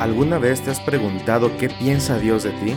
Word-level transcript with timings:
¿Alguna 0.00 0.38
vez 0.38 0.60
te 0.60 0.70
has 0.70 0.78
preguntado 0.80 1.56
qué 1.56 1.70
piensa 1.70 2.18
Dios 2.18 2.42
de 2.42 2.50
ti? 2.50 2.76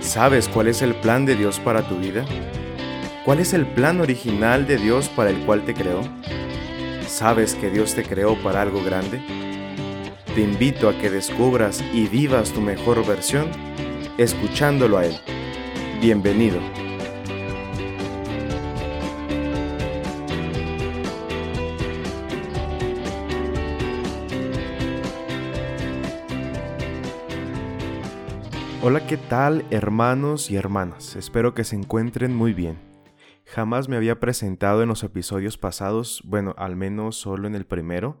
¿Sabes 0.00 0.46
cuál 0.46 0.68
es 0.68 0.82
el 0.82 0.94
plan 0.94 1.24
de 1.24 1.34
Dios 1.34 1.58
para 1.58 1.88
tu 1.88 1.96
vida? 1.96 2.26
¿Cuál 3.24 3.40
es 3.40 3.54
el 3.54 3.66
plan 3.66 4.00
original 4.02 4.66
de 4.66 4.76
Dios 4.76 5.08
para 5.08 5.30
el 5.30 5.38
cual 5.46 5.64
te 5.64 5.72
creó? 5.72 6.02
¿Sabes 7.06 7.54
que 7.54 7.70
Dios 7.70 7.94
te 7.94 8.04
creó 8.04 8.36
para 8.42 8.60
algo 8.60 8.84
grande? 8.84 9.22
Te 10.34 10.42
invito 10.42 10.90
a 10.90 10.98
que 10.98 11.08
descubras 11.08 11.82
y 11.94 12.06
vivas 12.06 12.52
tu 12.52 12.60
mejor 12.60 13.06
versión 13.06 13.50
escuchándolo 14.18 14.98
a 14.98 15.06
Él. 15.06 15.18
Bienvenido. 16.00 16.87
Hola, 28.90 29.06
¿qué 29.06 29.18
tal 29.18 29.66
hermanos 29.68 30.50
y 30.50 30.56
hermanas? 30.56 31.14
Espero 31.14 31.52
que 31.52 31.62
se 31.62 31.76
encuentren 31.76 32.34
muy 32.34 32.54
bien. 32.54 32.78
Jamás 33.44 33.86
me 33.86 33.96
había 33.96 34.18
presentado 34.18 34.82
en 34.82 34.88
los 34.88 35.04
episodios 35.04 35.58
pasados, 35.58 36.22
bueno, 36.24 36.54
al 36.56 36.74
menos 36.74 37.16
solo 37.16 37.46
en 37.46 37.54
el 37.54 37.66
primero, 37.66 38.18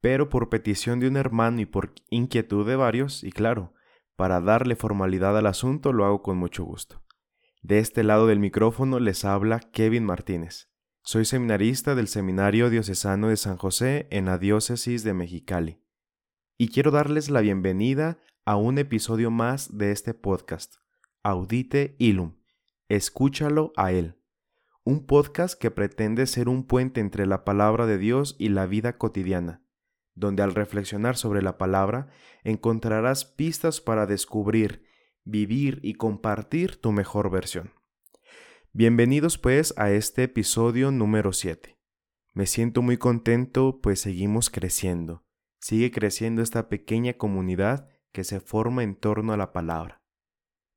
pero 0.00 0.28
por 0.28 0.48
petición 0.48 1.00
de 1.00 1.08
un 1.08 1.16
hermano 1.16 1.60
y 1.60 1.66
por 1.66 1.92
inquietud 2.08 2.64
de 2.64 2.76
varios, 2.76 3.24
y 3.24 3.32
claro, 3.32 3.74
para 4.14 4.40
darle 4.40 4.76
formalidad 4.76 5.36
al 5.36 5.48
asunto 5.48 5.92
lo 5.92 6.04
hago 6.04 6.22
con 6.22 6.36
mucho 6.36 6.62
gusto. 6.62 7.02
De 7.62 7.80
este 7.80 8.04
lado 8.04 8.28
del 8.28 8.38
micrófono 8.38 9.00
les 9.00 9.24
habla 9.24 9.58
Kevin 9.58 10.04
Martínez. 10.04 10.70
Soy 11.02 11.24
seminarista 11.24 11.96
del 11.96 12.06
Seminario 12.06 12.70
Diocesano 12.70 13.26
de 13.26 13.36
San 13.36 13.56
José 13.56 14.06
en 14.12 14.26
la 14.26 14.38
Diócesis 14.38 15.02
de 15.02 15.14
Mexicali. 15.14 15.82
Y 16.56 16.68
quiero 16.68 16.92
darles 16.92 17.28
la 17.28 17.40
bienvenida 17.40 18.18
a 18.46 18.54
un 18.54 18.78
episodio 18.78 19.32
más 19.32 19.76
de 19.76 19.90
este 19.90 20.14
podcast, 20.14 20.76
Audite 21.24 21.96
Ilum. 21.98 22.36
Escúchalo 22.88 23.72
a 23.76 23.90
Él. 23.90 24.20
Un 24.84 25.04
podcast 25.04 25.60
que 25.60 25.72
pretende 25.72 26.28
ser 26.28 26.48
un 26.48 26.64
puente 26.64 27.00
entre 27.00 27.26
la 27.26 27.44
palabra 27.44 27.86
de 27.86 27.98
Dios 27.98 28.36
y 28.38 28.50
la 28.50 28.66
vida 28.66 28.98
cotidiana, 28.98 29.64
donde 30.14 30.44
al 30.44 30.54
reflexionar 30.54 31.16
sobre 31.16 31.42
la 31.42 31.58
palabra 31.58 32.08
encontrarás 32.44 33.24
pistas 33.24 33.80
para 33.80 34.06
descubrir, 34.06 34.84
vivir 35.24 35.80
y 35.82 35.94
compartir 35.94 36.80
tu 36.80 36.92
mejor 36.92 37.30
versión. 37.30 37.72
Bienvenidos 38.72 39.38
pues 39.38 39.74
a 39.76 39.90
este 39.90 40.22
episodio 40.22 40.92
número 40.92 41.32
7. 41.32 41.80
Me 42.32 42.46
siento 42.46 42.80
muy 42.80 42.96
contento 42.96 43.80
pues 43.82 43.98
seguimos 43.98 44.50
creciendo. 44.50 45.24
Sigue 45.58 45.90
creciendo 45.90 46.42
esta 46.42 46.68
pequeña 46.68 47.14
comunidad 47.14 47.88
que 48.12 48.24
se 48.24 48.40
forma 48.40 48.82
en 48.82 48.96
torno 48.96 49.32
a 49.32 49.36
la 49.36 49.52
palabra. 49.52 50.02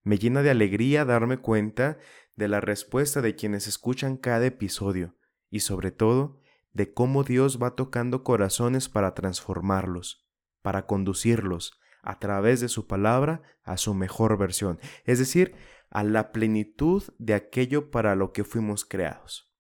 Me 0.03 0.17
llena 0.17 0.41
de 0.41 0.49
alegría 0.49 1.05
darme 1.05 1.38
cuenta 1.38 1.97
de 2.36 2.47
la 2.47 2.61
respuesta 2.61 3.21
de 3.21 3.36
quienes 3.36 3.67
escuchan 3.67 4.17
cada 4.17 4.45
episodio 4.45 5.16
y 5.49 5.59
sobre 5.59 5.91
todo 5.91 6.39
de 6.71 6.94
cómo 6.94 7.23
Dios 7.23 7.61
va 7.61 7.75
tocando 7.75 8.23
corazones 8.23 8.88
para 8.89 9.13
transformarlos, 9.13 10.27
para 10.61 10.86
conducirlos 10.86 11.80
a 12.02 12.19
través 12.19 12.61
de 12.61 12.69
su 12.69 12.88
palabra 12.88 13.41
a 13.64 13.77
su 13.77 13.93
mejor 13.93 14.38
versión, 14.38 14.80
es 15.03 15.19
decir, 15.19 15.53
a 15.89 16.03
la 16.03 16.31
plenitud 16.31 17.03
de 17.17 17.33
aquello 17.33 17.91
para 17.91 18.16
lo 18.16 18.31
que 18.31 18.43
fuimos 18.43 18.86
creados. 18.86 19.53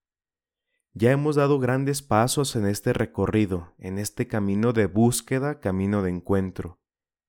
Ya 0.93 1.11
hemos 1.11 1.35
dado 1.35 1.59
grandes 1.59 2.01
pasos 2.01 2.55
en 2.55 2.65
este 2.65 2.93
recorrido, 2.93 3.75
en 3.77 3.99
este 3.99 4.27
camino 4.27 4.73
de 4.73 4.85
búsqueda, 4.87 5.59
camino 5.59 6.01
de 6.01 6.11
encuentro 6.11 6.79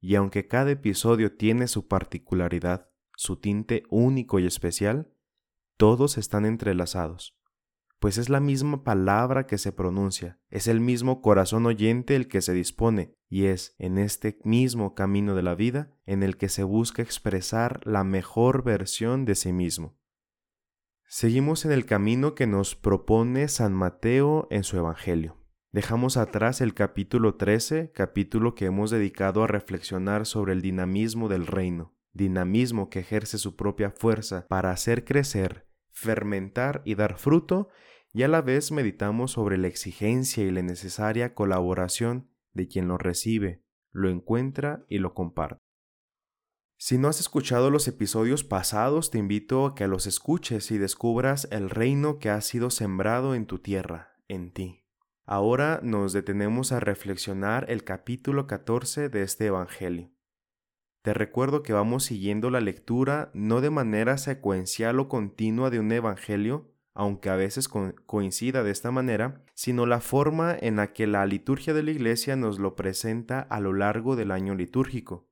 y 0.01 0.15
aunque 0.15 0.49
cada 0.49 0.71
episodio 0.71 1.37
tiene 1.37 1.69
su 1.69 1.87
particularidad, 1.87 2.91
su 3.15 3.37
tinte 3.37 3.85
único 3.91 4.39
y 4.39 4.47
especial, 4.47 5.13
todos 5.77 6.19
están 6.19 6.47
entrelazados, 6.47 7.39
pues 7.99 8.17
es 8.17 8.31
la 8.31 8.41
misma 8.41 8.83
palabra 8.83 9.47
que 9.47 9.59
se 9.59 9.73
pronuncia, 9.73 10.41
es 10.49 10.69
el 10.69 10.81
mismo 10.81 11.21
corazón 11.21 11.67
oyente 11.67 12.17
el 12.17 12.29
que 12.29 12.41
se 12.41 12.55
dispone, 12.55 13.15
y 13.29 13.45
es 13.45 13.77
en 13.79 13.99
este 13.99 14.39
mismo 14.43 14.95
camino 14.95 15.35
de 15.35 15.43
la 15.43 15.55
vida 15.55 15.95
en 16.07 16.23
el 16.23 16.37
que 16.37 16.49
se 16.49 16.65
busca 16.65 17.03
expresar 17.03 17.81
la 17.87 18.03
mejor 18.03 18.65
versión 18.65 19.25
de 19.25 19.35
sí 19.35 19.53
mismo. 19.53 19.99
Seguimos 21.07 21.65
en 21.65 21.73
el 21.73 21.87
camino 21.87 22.35
que 22.35 22.47
nos 22.47 22.75
propone 22.75 23.49
San 23.49 23.75
Mateo 23.75 24.49
en 24.51 24.65
su 24.65 24.77
Evangelio. 24.79 25.40
Dejamos 25.73 26.17
atrás 26.17 26.61
el 26.61 26.75
capítulo 26.75 27.37
13, 27.37 27.93
capítulo 27.93 28.57
que 28.57 28.65
hemos 28.65 28.91
dedicado 28.91 29.45
a 29.45 29.47
reflexionar 29.47 30.27
sobre 30.27 30.53
el 30.53 30.63
dinamismo 30.63 31.29
del 31.29 31.47
reino, 31.47 31.95
dinamismo 32.13 32.91
que 32.91 32.99
ejerce 32.99 33.39
su 33.39 33.55
propia 33.55 33.93
fuerza 33.93 34.49
para 34.49 34.73
hacer 34.73 35.05
crecer, 35.05 35.69
fermentar 35.93 36.83
y 36.85 36.97
dar 36.97 37.19
fruto, 37.19 37.69
y 38.13 38.25
a 38.25 38.29
la 38.29 38.43
vez 38.43 38.73
meditamos 38.73 39.31
sobre 39.31 39.59
la 39.59 39.69
exigencia 39.69 40.43
y 40.43 40.51
la 40.51 40.63
necesaria 40.63 41.35
colaboración 41.35 42.29
de 42.53 42.67
quien 42.67 42.89
lo 42.89 42.99
recibe, 42.99 43.63
lo 43.93 44.11
encuentra 44.11 44.85
y 44.89 44.99
lo 44.99 45.15
comparte. 45.15 45.61
Si 46.79 46.99
no 46.99 47.07
has 47.07 47.21
escuchado 47.21 47.71
los 47.71 47.87
episodios 47.87 48.43
pasados, 48.43 49.13
te 49.13 49.19
invito 49.19 49.67
a 49.67 49.77
que 49.77 49.87
los 49.87 50.09
escuches 50.09 50.73
y 50.73 50.79
descubras 50.79 51.47
el 51.53 51.71
reino 51.71 52.19
que 52.19 52.31
ha 52.31 52.41
sido 52.41 52.71
sembrado 52.71 53.37
en 53.37 53.47
tu 53.47 53.61
tierra, 53.61 54.17
en 54.27 54.53
ti. 54.53 54.80
Ahora 55.33 55.79
nos 55.85 56.13
detenemos 56.13 56.73
a 56.73 56.81
reflexionar 56.81 57.67
el 57.69 57.85
capítulo 57.85 58.49
14 58.49 59.09
de 59.09 59.23
este 59.23 59.47
Evangelio. 59.47 60.11
Te 61.05 61.15
recuerdo 61.15 61.63
que 61.63 61.73
vamos 61.73 62.03
siguiendo 62.03 62.51
la 62.51 62.61
lectura 62.61 63.31
no 63.33 63.61
de 63.61 63.71
manera 63.71 64.19
secuencial 64.19 64.99
o 64.99 65.09
continua 65.09 65.71
de 65.71 65.79
un 65.79 65.93
Evangelio, 65.93 66.75
aunque 66.95 67.31
a 67.31 67.37
veces 67.37 67.69
coincida 67.69 68.65
de 68.65 68.73
esta 68.73 68.91
manera, 68.91 69.45
sino 69.55 69.87
la 69.87 70.01
forma 70.01 70.57
en 70.61 70.75
la 70.75 70.93
que 70.93 71.07
la 71.07 71.25
liturgia 71.27 71.75
de 71.75 71.85
la 71.85 71.93
Iglesia 71.93 72.35
nos 72.35 72.59
lo 72.59 72.75
presenta 72.75 73.39
a 73.39 73.61
lo 73.61 73.73
largo 73.73 74.17
del 74.17 74.33
año 74.33 74.57
litúrgico. 74.57 75.31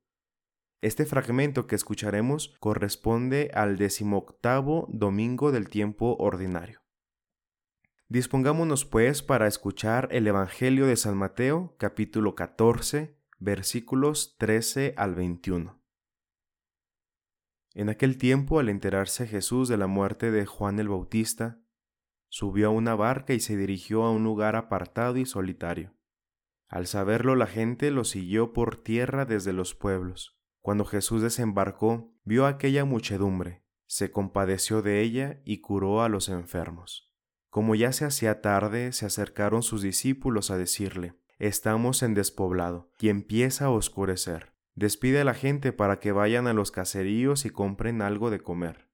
Este 0.81 1.05
fragmento 1.05 1.67
que 1.67 1.75
escucharemos 1.75 2.55
corresponde 2.61 3.51
al 3.53 3.75
decimoctavo 3.75 4.87
domingo 4.89 5.51
del 5.51 5.67
tiempo 5.67 6.15
ordinario. 6.19 6.79
Dispongámonos 8.11 8.85
pues 8.85 9.21
para 9.21 9.45
escuchar 9.45 10.09
el 10.11 10.25
Evangelio 10.25 10.87
de 10.87 10.95
San 10.95 11.15
Mateo 11.15 11.75
capítulo 11.77 12.33
14 12.33 13.15
versículos 13.37 14.35
13 14.39 14.95
al 14.97 15.13
21. 15.13 15.79
En 17.75 17.89
aquel 17.89 18.17
tiempo, 18.17 18.59
al 18.59 18.69
enterarse 18.69 19.27
Jesús 19.27 19.69
de 19.69 19.77
la 19.77 19.85
muerte 19.85 20.31
de 20.31 20.47
Juan 20.47 20.79
el 20.79 20.89
Bautista, 20.89 21.61
subió 22.29 22.69
a 22.69 22.71
una 22.71 22.95
barca 22.95 23.33
y 23.33 23.39
se 23.39 23.55
dirigió 23.55 24.01
a 24.01 24.11
un 24.11 24.23
lugar 24.23 24.55
apartado 24.55 25.17
y 25.17 25.27
solitario. 25.27 25.93
Al 26.67 26.87
saberlo 26.87 27.35
la 27.35 27.45
gente 27.45 27.91
lo 27.91 28.05
siguió 28.05 28.53
por 28.53 28.81
tierra 28.81 29.25
desde 29.25 29.53
los 29.53 29.75
pueblos. 29.75 30.35
Cuando 30.61 30.83
Jesús 30.83 31.21
desembarcó, 31.21 32.11
vio 32.23 32.47
aquella 32.47 32.85
muchedumbre, 32.85 33.63
se 33.85 34.11
compadeció 34.11 34.81
de 34.81 35.01
ella 35.01 35.43
y 35.45 35.61
curó 35.61 36.01
a 36.01 36.09
los 36.09 36.27
enfermos. 36.29 37.08
Como 37.49 37.73
ya 37.75 37.91
se 37.93 38.05
hacía 38.05 38.41
tarde, 38.41 38.91
se 38.91 39.05
acercaron 39.05 39.63
sus 39.63 39.81
discípulos 39.81 40.51
a 40.51 40.57
decirle, 40.57 41.15
Estamos 41.39 42.03
en 42.03 42.13
despoblado, 42.13 42.91
y 42.99 43.09
empieza 43.09 43.65
a 43.65 43.69
oscurecer. 43.69 44.53
Despide 44.75 45.21
a 45.21 45.23
la 45.23 45.33
gente 45.33 45.71
para 45.71 45.99
que 45.99 46.11
vayan 46.11 46.47
a 46.47 46.53
los 46.53 46.71
caseríos 46.71 47.45
y 47.45 47.49
compren 47.49 48.01
algo 48.01 48.29
de 48.29 48.39
comer. 48.39 48.89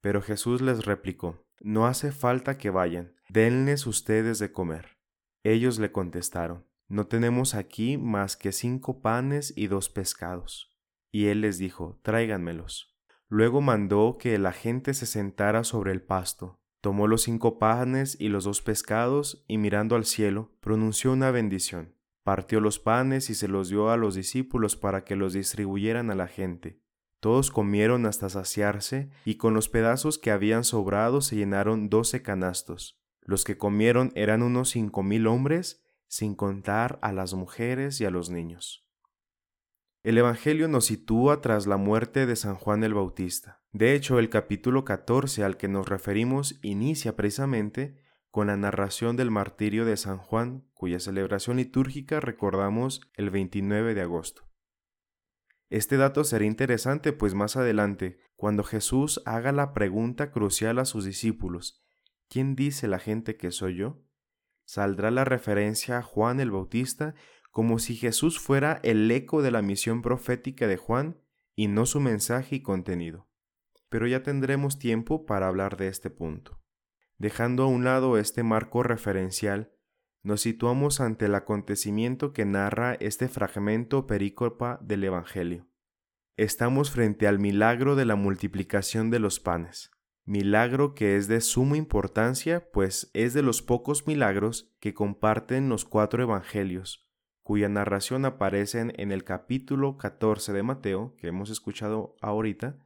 Pero 0.00 0.22
Jesús 0.22 0.60
les 0.60 0.86
replicó, 0.86 1.46
No 1.60 1.86
hace 1.86 2.10
falta 2.10 2.56
que 2.58 2.70
vayan, 2.70 3.14
denles 3.28 3.86
ustedes 3.86 4.38
de 4.38 4.50
comer. 4.50 4.98
Ellos 5.44 5.78
le 5.78 5.92
contestaron, 5.92 6.66
No 6.88 7.06
tenemos 7.06 7.54
aquí 7.54 7.96
más 7.96 8.36
que 8.36 8.52
cinco 8.52 9.02
panes 9.02 9.52
y 9.56 9.66
dos 9.66 9.88
pescados. 9.88 10.70
Y 11.12 11.26
él 11.26 11.42
les 11.42 11.58
dijo, 11.58 12.00
Tráiganmelos. 12.02 12.96
Luego 13.28 13.60
mandó 13.60 14.16
que 14.18 14.38
la 14.38 14.52
gente 14.52 14.94
se 14.94 15.06
sentara 15.06 15.64
sobre 15.64 15.92
el 15.92 16.02
pasto, 16.02 16.59
Tomó 16.80 17.06
los 17.06 17.22
cinco 17.22 17.58
panes 17.58 18.16
y 18.18 18.28
los 18.28 18.44
dos 18.44 18.62
pescados, 18.62 19.44
y 19.46 19.58
mirando 19.58 19.96
al 19.96 20.06
cielo, 20.06 20.50
pronunció 20.60 21.12
una 21.12 21.30
bendición. 21.30 21.94
Partió 22.22 22.60
los 22.60 22.78
panes 22.78 23.28
y 23.28 23.34
se 23.34 23.48
los 23.48 23.68
dio 23.68 23.90
a 23.90 23.96
los 23.96 24.14
discípulos 24.14 24.76
para 24.76 25.04
que 25.04 25.16
los 25.16 25.32
distribuyeran 25.34 26.10
a 26.10 26.14
la 26.14 26.26
gente. 26.26 26.80
Todos 27.20 27.50
comieron 27.50 28.06
hasta 28.06 28.30
saciarse, 28.30 29.10
y 29.26 29.34
con 29.34 29.52
los 29.52 29.68
pedazos 29.68 30.18
que 30.18 30.30
habían 30.30 30.64
sobrado 30.64 31.20
se 31.20 31.36
llenaron 31.36 31.90
doce 31.90 32.22
canastos. 32.22 32.98
Los 33.20 33.44
que 33.44 33.58
comieron 33.58 34.10
eran 34.14 34.42
unos 34.42 34.70
cinco 34.70 35.02
mil 35.02 35.26
hombres, 35.26 35.84
sin 36.08 36.34
contar 36.34 36.98
a 37.02 37.12
las 37.12 37.34
mujeres 37.34 38.00
y 38.00 38.06
a 38.06 38.10
los 38.10 38.30
niños. 38.30 38.89
El 40.02 40.16
Evangelio 40.16 40.66
nos 40.66 40.86
sitúa 40.86 41.42
tras 41.42 41.66
la 41.66 41.76
muerte 41.76 42.24
de 42.24 42.34
San 42.34 42.54
Juan 42.54 42.84
el 42.84 42.94
Bautista. 42.94 43.62
De 43.72 43.94
hecho, 43.94 44.18
el 44.18 44.30
capítulo 44.30 44.82
14 44.82 45.44
al 45.44 45.58
que 45.58 45.68
nos 45.68 45.90
referimos 45.90 46.58
inicia 46.62 47.16
precisamente 47.16 48.00
con 48.30 48.46
la 48.46 48.56
narración 48.56 49.16
del 49.16 49.30
martirio 49.30 49.84
de 49.84 49.98
San 49.98 50.16
Juan, 50.16 50.66
cuya 50.72 51.00
celebración 51.00 51.58
litúrgica 51.58 52.18
recordamos 52.18 53.02
el 53.12 53.28
29 53.28 53.92
de 53.92 54.00
agosto. 54.00 54.48
Este 55.68 55.98
dato 55.98 56.24
será 56.24 56.46
interesante 56.46 57.12
pues 57.12 57.34
más 57.34 57.58
adelante, 57.58 58.20
cuando 58.36 58.64
Jesús 58.64 59.20
haga 59.26 59.52
la 59.52 59.74
pregunta 59.74 60.30
crucial 60.30 60.78
a 60.78 60.86
sus 60.86 61.04
discípulos, 61.04 61.84
¿quién 62.30 62.56
dice 62.56 62.88
la 62.88 63.00
gente 63.00 63.36
que 63.36 63.50
soy 63.50 63.76
yo? 63.76 64.02
Saldrá 64.64 65.10
la 65.10 65.26
referencia 65.26 65.98
a 65.98 66.02
Juan 66.02 66.40
el 66.40 66.52
Bautista 66.52 67.14
como 67.50 67.78
si 67.78 67.96
Jesús 67.96 68.38
fuera 68.38 68.80
el 68.82 69.10
eco 69.10 69.42
de 69.42 69.50
la 69.50 69.62
misión 69.62 70.02
profética 70.02 70.66
de 70.66 70.76
Juan 70.76 71.20
y 71.56 71.68
no 71.68 71.86
su 71.86 72.00
mensaje 72.00 72.56
y 72.56 72.62
contenido. 72.62 73.28
Pero 73.88 74.06
ya 74.06 74.22
tendremos 74.22 74.78
tiempo 74.78 75.26
para 75.26 75.48
hablar 75.48 75.76
de 75.76 75.88
este 75.88 76.10
punto. 76.10 76.60
Dejando 77.18 77.64
a 77.64 77.66
un 77.66 77.84
lado 77.84 78.18
este 78.18 78.42
marco 78.42 78.82
referencial, 78.82 79.72
nos 80.22 80.42
situamos 80.42 81.00
ante 81.00 81.26
el 81.26 81.34
acontecimiento 81.34 82.32
que 82.32 82.44
narra 82.44 82.94
este 82.94 83.28
fragmento 83.28 84.06
perícopa 84.06 84.78
del 84.82 85.04
Evangelio. 85.04 85.66
Estamos 86.36 86.90
frente 86.90 87.26
al 87.26 87.38
milagro 87.38 87.96
de 87.96 88.04
la 88.04 88.16
multiplicación 88.16 89.10
de 89.10 89.18
los 89.18 89.40
panes, 89.40 89.90
milagro 90.24 90.94
que 90.94 91.16
es 91.16 91.26
de 91.26 91.40
suma 91.40 91.76
importancia, 91.76 92.70
pues 92.70 93.10
es 93.12 93.34
de 93.34 93.42
los 93.42 93.62
pocos 93.62 94.06
milagros 94.06 94.74
que 94.80 94.94
comparten 94.94 95.68
los 95.68 95.84
cuatro 95.84 96.22
Evangelios, 96.22 97.09
cuya 97.50 97.68
narración 97.68 98.26
aparecen 98.26 98.92
en 98.96 99.10
el 99.10 99.24
capítulo 99.24 99.98
14 99.98 100.52
de 100.52 100.62
Mateo, 100.62 101.16
que 101.16 101.26
hemos 101.26 101.50
escuchado 101.50 102.14
ahorita, 102.20 102.78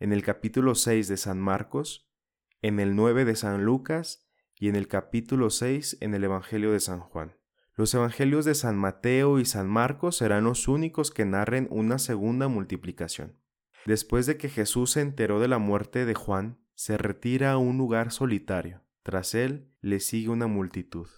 en 0.00 0.12
el 0.12 0.22
capítulo 0.22 0.74
6 0.74 1.08
de 1.08 1.16
San 1.16 1.40
Marcos, 1.40 2.12
en 2.60 2.78
el 2.78 2.94
9 2.94 3.24
de 3.24 3.34
San 3.36 3.64
Lucas 3.64 4.28
y 4.54 4.68
en 4.68 4.76
el 4.76 4.86
capítulo 4.86 5.48
6 5.48 5.96
en 6.02 6.12
el 6.12 6.24
Evangelio 6.24 6.72
de 6.72 6.80
San 6.80 7.00
Juan. 7.00 7.38
Los 7.74 7.94
Evangelios 7.94 8.44
de 8.44 8.54
San 8.54 8.76
Mateo 8.76 9.40
y 9.40 9.46
San 9.46 9.66
Marcos 9.66 10.18
serán 10.18 10.44
los 10.44 10.68
únicos 10.68 11.10
que 11.10 11.24
narren 11.24 11.66
una 11.70 11.98
segunda 11.98 12.48
multiplicación. 12.48 13.40
Después 13.86 14.26
de 14.26 14.36
que 14.36 14.50
Jesús 14.50 14.90
se 14.90 15.00
enteró 15.00 15.40
de 15.40 15.48
la 15.48 15.56
muerte 15.56 16.04
de 16.04 16.12
Juan, 16.12 16.58
se 16.74 16.98
retira 16.98 17.52
a 17.52 17.56
un 17.56 17.78
lugar 17.78 18.12
solitario. 18.12 18.82
Tras 19.04 19.34
él 19.34 19.72
le 19.80 20.00
sigue 20.00 20.28
una 20.28 20.48
multitud. 20.48 21.08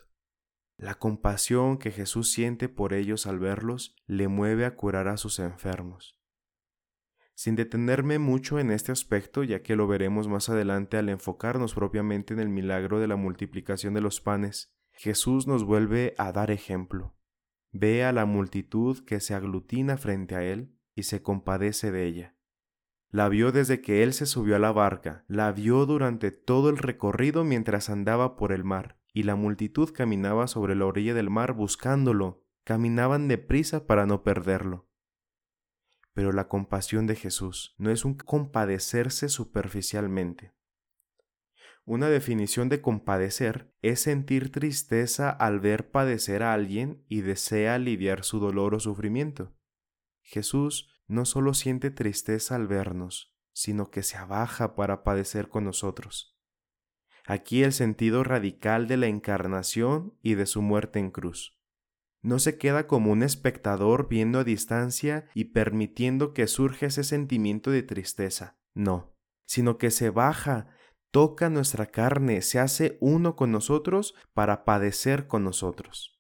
La 0.77 0.95
compasión 0.95 1.79
que 1.79 1.93
Jesús 1.93 2.33
siente 2.33 2.69
por 2.69 2.95
ellos 2.95 3.27
al 3.27 3.39
verlos 3.39 3.97
le 4.07 4.29
mueve 4.29 4.65
a 4.65 4.75
curar 4.75 5.09
a 5.09 5.17
sus 5.17 5.39
enfermos. 5.39 6.19
Sin 7.35 7.57
detenerme 7.57 8.19
mucho 8.19 8.59
en 8.59 8.71
este 8.71 8.93
aspecto, 8.93 9.43
ya 9.43 9.63
que 9.63 9.77
lo 9.77 9.87
veremos 9.87 10.29
más 10.29 10.49
adelante 10.49 10.97
al 10.97 11.09
enfocarnos 11.09 11.75
propiamente 11.75 12.33
en 12.33 12.41
el 12.41 12.49
milagro 12.49 13.01
de 13.01 13.09
la 13.09 13.17
multiplicación 13.17 13.95
de 13.95 14.01
los 14.01 14.21
panes, 14.21 14.73
Jesús 14.93 15.47
nos 15.47 15.65
vuelve 15.65 16.15
a 16.19 16.33
dar 16.33 16.51
ejemplo. 16.51 17.17
Ve 17.73 18.05
a 18.05 18.13
la 18.13 18.25
multitud 18.25 19.05
que 19.05 19.19
se 19.19 19.35
aglutina 19.35 19.97
frente 19.97 20.37
a 20.37 20.45
él 20.45 20.77
y 20.95 21.05
se 21.05 21.23
compadece 21.23 21.91
de 21.91 22.05
ella. 22.07 22.37
La 23.11 23.29
vio 23.29 23.51
desde 23.51 23.81
que 23.81 24.03
él 24.03 24.13
se 24.13 24.27
subió 24.27 24.57
a 24.57 24.61
la 24.61 24.73
barca, 24.73 25.25
la 25.29 25.51
vio 25.51 25.87
durante 25.87 26.31
todo 26.31 26.69
el 26.69 26.79
recorrido 26.79 27.45
mientras 27.45 27.91
andaba 27.91 28.37
por 28.37 28.53
el 28.53 28.65
mar, 28.65 28.99
y 29.15 29.23
la 29.23 29.37
multitud 29.37 29.91
caminaba 29.95 30.49
sobre 30.49 30.75
la 30.75 30.87
orilla 30.87 31.15
del 31.15 31.31
mar 31.31 31.55
buscándolo, 31.55 32.45
caminaban 32.65 33.29
deprisa 33.29 33.87
para 33.87 34.07
no 34.07 34.25
perderlo. 34.25 34.91
Pero 36.13 36.33
la 36.33 36.49
compasión 36.49 37.07
de 37.07 37.15
Jesús 37.15 37.77
no 37.79 37.91
es 37.91 38.05
un 38.05 38.15
compadecerse 38.15 39.29
superficialmente. 39.29 40.53
Una 41.85 42.09
definición 42.09 42.69
de 42.69 42.81
compadecer 42.81 43.73
es 43.83 44.01
sentir 44.01 44.51
tristeza 44.51 45.31
al 45.31 45.61
ver 45.61 45.91
padecer 45.91 46.43
a 46.43 46.53
alguien 46.53 47.05
y 47.09 47.21
desea 47.21 47.77
aliviar 47.77 48.25
su 48.25 48.41
dolor 48.41 48.75
o 48.75 48.81
sufrimiento. 48.81 49.55
Jesús 50.23 50.91
no 51.07 51.25
solo 51.25 51.55
siente 51.55 51.91
tristeza 51.91 52.57
al 52.57 52.67
vernos, 52.67 53.37
sino 53.53 53.91
que 53.91 54.03
se 54.03 54.17
abaja 54.17 54.75
para 54.75 55.05
padecer 55.05 55.49
con 55.49 55.65
nosotros. 55.65 56.34
Aquí 57.27 57.63
el 57.63 57.73
sentido 57.73 58.23
radical 58.25 58.87
de 58.87 58.97
la 58.97 59.07
encarnación 59.07 60.19
y 60.23 60.35
de 60.35 60.47
su 60.47 60.63
muerte 60.63 60.99
en 60.99 61.11
cruz 61.11 61.55
no 62.25 62.39
se 62.39 62.57
queda 62.57 62.87
como 62.87 63.13
un 63.13 63.23
espectador 63.23 64.09
viendo 64.09 64.39
a 64.39 64.45
distancia 64.45 65.29
y 65.35 65.45
permitiendo 65.45 66.33
que 66.33 66.47
surja 66.47 66.87
ese 66.87 67.05
sentimiento 67.05 67.71
de 67.71 67.83
tristeza, 67.83 68.57
no, 68.73 69.15
sino 69.47 69.77
que 69.77 69.91
se 69.91 70.09
baja, 70.09 70.69
toca 71.11 71.51
nuestra 71.51 71.85
carne, 71.85 72.41
se 72.41 72.59
hace 72.59 72.97
uno 73.03 73.37
con 73.37 73.53
nosotros 73.53 74.15
para 74.33 74.65
padecer 74.65 75.27
con 75.27 75.45
nosotros. 75.45 76.19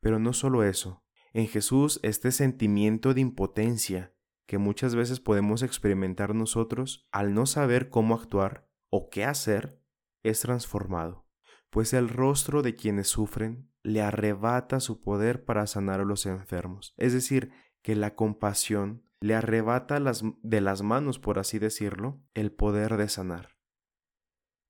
Pero 0.00 0.20
no 0.20 0.32
solo 0.32 0.62
eso, 0.62 1.02
en 1.32 1.48
Jesús 1.48 1.98
este 2.04 2.30
sentimiento 2.30 3.12
de 3.12 3.20
impotencia 3.20 4.14
que 4.46 4.58
muchas 4.58 4.94
veces 4.94 5.18
podemos 5.18 5.64
experimentar 5.64 6.32
nosotros 6.32 7.08
al 7.10 7.34
no 7.34 7.44
saber 7.44 7.90
cómo 7.90 8.14
actuar 8.14 8.70
o 8.88 9.10
qué 9.10 9.24
hacer, 9.24 9.77
es 10.22 10.40
transformado, 10.40 11.26
pues 11.70 11.92
el 11.92 12.08
rostro 12.08 12.62
de 12.62 12.76
quienes 12.76 13.08
sufren 13.08 13.70
le 13.82 14.02
arrebata 14.02 14.80
su 14.80 15.00
poder 15.00 15.44
para 15.44 15.66
sanar 15.66 16.00
a 16.00 16.04
los 16.04 16.26
enfermos. 16.26 16.94
Es 16.96 17.12
decir, 17.12 17.50
que 17.82 17.94
la 17.94 18.14
compasión 18.14 19.04
le 19.20 19.34
arrebata 19.34 20.00
de 20.42 20.60
las 20.60 20.82
manos, 20.82 21.18
por 21.18 21.38
así 21.38 21.58
decirlo, 21.58 22.22
el 22.34 22.52
poder 22.52 22.96
de 22.96 23.08
sanar. 23.08 23.56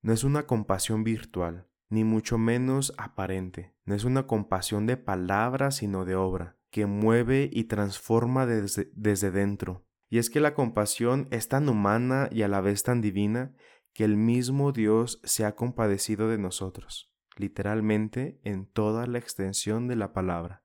No 0.03 0.13
es 0.13 0.25
una 0.25 0.47
compasión 0.47 1.05
virtual, 1.05 1.69
ni 1.91 2.05
mucho 2.05 2.39
menos 2.39 2.95
aparente. 2.97 3.75
No 3.85 3.95
es 3.95 4.05
una 4.05 4.27
compasión 4.27 4.87
de 4.87 4.97
palabra, 4.97 5.71
sino 5.71 6.05
de 6.05 6.15
obra, 6.15 6.57
que 6.71 6.87
mueve 6.87 7.51
y 7.53 7.65
transforma 7.65 8.47
desde, 8.47 8.91
desde 8.95 9.31
dentro. 9.31 9.85
Y 10.11 10.19
es 10.19 10.31
que 10.31 10.41
la 10.41 10.55
compasión 10.55 11.29
es 11.31 11.49
tan 11.49 11.69
humana 11.69 12.29
y 12.31 12.43
a 12.43 12.49
la 12.49 12.61
vez 12.61 12.83
tan 12.83 13.01
divina 13.01 13.55
que 13.93 14.05
el 14.05 14.17
mismo 14.17 14.73
Dios 14.73 15.21
se 15.25 15.45
ha 15.45 15.55
compadecido 15.55 16.29
de 16.29 16.39
nosotros 16.39 17.09
literalmente 17.39 18.41
en 18.45 18.67
toda 18.67 19.07
la 19.07 19.19
extensión 19.19 19.89
de 19.89 19.97
la 19.97 20.13
palabra. 20.13 20.63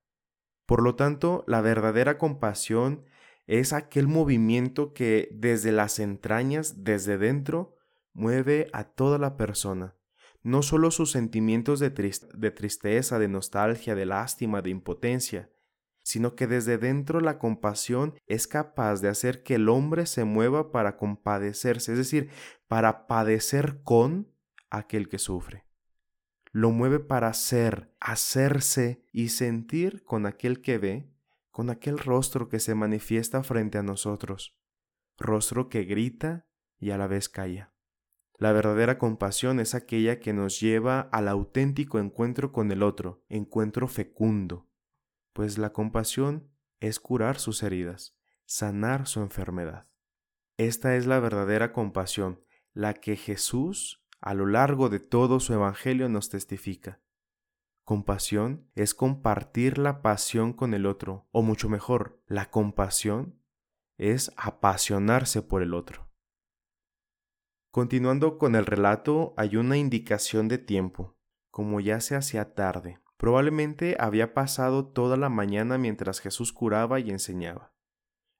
Por 0.65 0.81
lo 0.81 0.95
tanto, 0.95 1.43
la 1.47 1.61
verdadera 1.61 2.17
compasión 2.17 3.05
es 3.45 3.73
aquel 3.73 4.07
movimiento 4.07 4.93
que 4.93 5.29
desde 5.31 5.71
las 5.71 5.99
entrañas, 5.99 6.83
desde 6.83 7.17
dentro, 7.17 7.75
mueve 8.13 8.67
a 8.73 8.85
toda 8.85 9.17
la 9.17 9.37
persona, 9.37 9.95
no 10.41 10.61
solo 10.61 10.91
sus 10.91 11.11
sentimientos 11.11 11.79
de, 11.79 11.89
de, 11.89 12.51
tristeza, 12.51 13.19
de 13.19 13.27
nostalgia, 13.27 13.95
de 13.95 14.05
lástima, 14.05 14.61
de 14.61 14.69
impotencia, 14.69 15.49
sino 16.03 16.35
que 16.35 16.45
desde 16.45 16.77
dentro 16.77 17.19
la 17.19 17.39
compasión 17.39 18.13
es 18.27 18.47
capaz 18.47 19.01
de 19.01 19.09
hacer 19.09 19.41
que 19.41 19.55
el 19.55 19.67
hombre 19.67 20.05
se 20.05 20.23
mueva 20.23 20.71
para 20.71 20.97
compadecerse, 20.97 21.93
es 21.93 21.97
decir, 21.97 22.29
para 22.67 23.07
padecer 23.07 23.81
con 23.83 24.31
aquel 24.69 25.09
que 25.09 25.17
sufre 25.17 25.65
lo 26.53 26.69
mueve 26.69 26.99
para 26.99 27.33
ser, 27.33 27.91
hacerse 27.99 29.03
y 29.11 29.29
sentir 29.29 30.03
con 30.03 30.27
aquel 30.27 30.61
que 30.61 30.77
ve, 30.77 31.11
con 31.49 31.71
aquel 31.71 31.97
rostro 31.97 32.47
que 32.47 32.59
se 32.59 32.75
manifiesta 32.75 33.43
frente 33.43 33.79
a 33.79 33.83
nosotros, 33.83 34.55
rostro 35.17 35.67
que 35.67 35.83
grita 35.83 36.45
y 36.79 36.91
a 36.91 36.97
la 36.99 37.07
vez 37.07 37.27
calla. 37.27 37.73
La 38.37 38.51
verdadera 38.51 38.99
compasión 38.99 39.59
es 39.59 39.73
aquella 39.73 40.19
que 40.19 40.31
nos 40.31 40.59
lleva 40.59 41.01
al 41.11 41.27
auténtico 41.27 41.97
encuentro 41.97 42.51
con 42.51 42.71
el 42.71 42.83
otro, 42.83 43.23
encuentro 43.29 43.87
fecundo, 43.87 44.69
pues 45.33 45.57
la 45.57 45.73
compasión 45.73 46.49
es 46.79 46.99
curar 46.99 47.39
sus 47.39 47.63
heridas, 47.63 48.15
sanar 48.45 49.07
su 49.07 49.19
enfermedad. 49.21 49.87
Esta 50.57 50.95
es 50.95 51.05
la 51.05 51.19
verdadera 51.19 51.73
compasión, 51.73 52.43
la 52.73 52.93
que 52.93 53.15
Jesús 53.15 54.03
a 54.21 54.33
lo 54.33 54.45
largo 54.45 54.87
de 54.87 54.99
todo 54.99 55.39
su 55.39 55.53
Evangelio 55.53 56.07
nos 56.07 56.29
testifica. 56.29 57.01
Compasión 57.83 58.69
es 58.75 58.93
compartir 58.93 59.77
la 59.77 60.01
pasión 60.01 60.53
con 60.53 60.73
el 60.73 60.85
otro, 60.85 61.27
o 61.31 61.41
mucho 61.41 61.67
mejor, 61.67 62.23
la 62.27 62.49
compasión 62.49 63.41
es 63.97 64.31
apasionarse 64.37 65.41
por 65.41 65.61
el 65.61 65.73
otro. 65.73 66.09
Continuando 67.71 68.37
con 68.37 68.55
el 68.55 68.65
relato, 68.65 69.33
hay 69.35 69.57
una 69.57 69.75
indicación 69.75 70.47
de 70.47 70.59
tiempo, 70.59 71.17
como 71.49 71.81
ya 71.81 71.99
se 71.99 72.15
hacía 72.15 72.53
tarde. 72.53 73.02
Probablemente 73.17 73.95
había 73.99 74.33
pasado 74.33 74.85
toda 74.85 75.17
la 75.17 75.29
mañana 75.29 75.77
mientras 75.77 76.19
Jesús 76.19 76.51
curaba 76.53 76.99
y 76.99 77.09
enseñaba. 77.09 77.73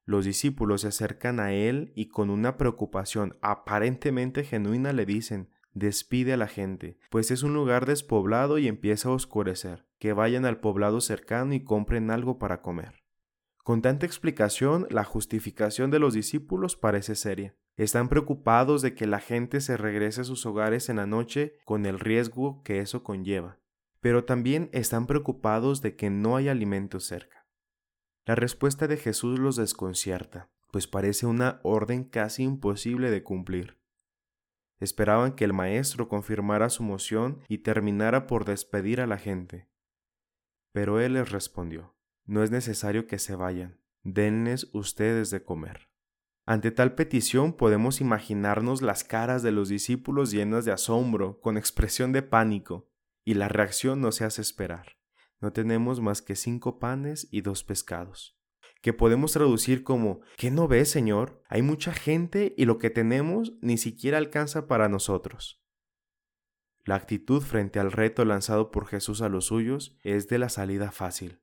Los 0.04 0.26
discípulos 0.26 0.82
se 0.82 0.88
acercan 0.88 1.40
a 1.40 1.52
él 1.52 1.92
y 1.94 2.08
con 2.08 2.28
una 2.28 2.58
preocupación 2.58 3.38
aparentemente 3.40 4.44
genuina 4.44 4.92
le 4.92 5.06
dicen, 5.06 5.50
despide 5.72 6.34
a 6.34 6.36
la 6.36 6.46
gente, 6.46 6.98
pues 7.10 7.30
es 7.30 7.42
un 7.42 7.54
lugar 7.54 7.86
despoblado 7.86 8.58
y 8.58 8.68
empieza 8.68 9.08
a 9.08 9.12
oscurecer. 9.12 9.86
Que 9.98 10.12
vayan 10.12 10.44
al 10.44 10.60
poblado 10.60 11.00
cercano 11.00 11.54
y 11.54 11.64
compren 11.64 12.10
algo 12.10 12.38
para 12.38 12.60
comer. 12.60 13.04
Con 13.62 13.80
tanta 13.80 14.04
explicación, 14.04 14.86
la 14.90 15.04
justificación 15.04 15.90
de 15.90 15.98
los 15.98 16.12
discípulos 16.12 16.76
parece 16.76 17.14
seria. 17.14 17.56
Están 17.76 18.10
preocupados 18.10 18.82
de 18.82 18.94
que 18.94 19.06
la 19.06 19.20
gente 19.20 19.62
se 19.62 19.78
regrese 19.78 20.20
a 20.20 20.24
sus 20.24 20.44
hogares 20.44 20.90
en 20.90 20.96
la 20.96 21.06
noche 21.06 21.56
con 21.64 21.86
el 21.86 21.98
riesgo 21.98 22.62
que 22.62 22.80
eso 22.80 23.02
conlleva, 23.02 23.58
pero 24.04 24.26
también 24.26 24.68
están 24.74 25.06
preocupados 25.06 25.80
de 25.80 25.96
que 25.96 26.10
no 26.10 26.36
hay 26.36 26.50
alimento 26.50 27.00
cerca. 27.00 27.46
La 28.26 28.34
respuesta 28.34 28.86
de 28.86 28.98
Jesús 28.98 29.38
los 29.38 29.56
desconcierta, 29.56 30.50
pues 30.70 30.86
parece 30.86 31.24
una 31.24 31.58
orden 31.62 32.04
casi 32.04 32.42
imposible 32.42 33.10
de 33.10 33.22
cumplir. 33.22 33.80
Esperaban 34.78 35.34
que 35.34 35.46
el 35.46 35.54
maestro 35.54 36.10
confirmara 36.10 36.68
su 36.68 36.82
moción 36.82 37.40
y 37.48 37.58
terminara 37.58 38.26
por 38.26 38.44
despedir 38.44 39.00
a 39.00 39.06
la 39.06 39.16
gente. 39.16 39.70
Pero 40.72 41.00
él 41.00 41.14
les 41.14 41.32
respondió, 41.32 41.96
no 42.26 42.42
es 42.42 42.50
necesario 42.50 43.06
que 43.06 43.18
se 43.18 43.34
vayan, 43.36 43.80
denles 44.02 44.68
ustedes 44.74 45.30
de 45.30 45.42
comer. 45.42 45.88
Ante 46.44 46.72
tal 46.72 46.94
petición 46.94 47.54
podemos 47.54 48.02
imaginarnos 48.02 48.82
las 48.82 49.02
caras 49.02 49.42
de 49.42 49.52
los 49.52 49.70
discípulos 49.70 50.30
llenas 50.30 50.66
de 50.66 50.72
asombro, 50.72 51.40
con 51.40 51.56
expresión 51.56 52.12
de 52.12 52.20
pánico, 52.20 52.90
y 53.24 53.34
la 53.34 53.48
reacción 53.48 54.00
no 54.00 54.12
se 54.12 54.24
hace 54.24 54.42
esperar. 54.42 54.96
No 55.40 55.52
tenemos 55.52 56.00
más 56.00 56.22
que 56.22 56.36
cinco 56.36 56.78
panes 56.78 57.28
y 57.30 57.40
dos 57.40 57.64
pescados, 57.64 58.38
que 58.82 58.92
podemos 58.92 59.32
traducir 59.32 59.82
como 59.82 60.20
¿qué 60.36 60.50
no 60.50 60.68
ves, 60.68 60.90
Señor? 60.90 61.42
Hay 61.48 61.62
mucha 61.62 61.92
gente 61.92 62.54
y 62.56 62.64
lo 62.64 62.78
que 62.78 62.90
tenemos 62.90 63.54
ni 63.60 63.78
siquiera 63.78 64.18
alcanza 64.18 64.66
para 64.66 64.88
nosotros. 64.88 65.62
La 66.84 66.96
actitud 66.96 67.42
frente 67.42 67.80
al 67.80 67.92
reto 67.92 68.26
lanzado 68.26 68.70
por 68.70 68.86
Jesús 68.86 69.22
a 69.22 69.30
los 69.30 69.46
suyos 69.46 69.96
es 70.02 70.28
de 70.28 70.38
la 70.38 70.50
salida 70.50 70.92
fácil. 70.92 71.40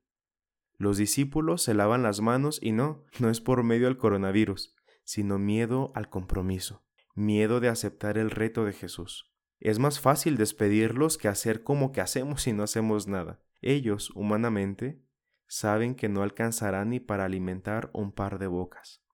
Los 0.78 0.96
discípulos 0.96 1.62
se 1.62 1.74
lavan 1.74 2.02
las 2.02 2.20
manos 2.20 2.60
y 2.62 2.72
no, 2.72 3.04
no 3.18 3.28
es 3.28 3.40
por 3.40 3.62
medio 3.64 3.86
del 3.86 3.98
coronavirus, 3.98 4.74
sino 5.04 5.38
miedo 5.38 5.92
al 5.94 6.08
compromiso, 6.10 6.84
miedo 7.14 7.60
de 7.60 7.68
aceptar 7.68 8.18
el 8.18 8.30
reto 8.30 8.64
de 8.64 8.72
Jesús. 8.72 9.31
Es 9.64 9.78
más 9.78 10.00
fácil 10.00 10.36
despedirlos 10.36 11.18
que 11.18 11.28
hacer 11.28 11.62
como 11.62 11.92
que 11.92 12.00
hacemos 12.00 12.48
y 12.48 12.52
no 12.52 12.64
hacemos 12.64 13.06
nada. 13.06 13.40
Ellos, 13.60 14.10
humanamente, 14.16 15.00
saben 15.46 15.94
que 15.94 16.08
no 16.08 16.24
alcanzarán 16.24 16.90
ni 16.90 16.98
para 16.98 17.26
alimentar 17.26 17.88
un 17.94 18.10
par 18.10 18.40
de 18.40 18.48
bocas. 18.48 19.04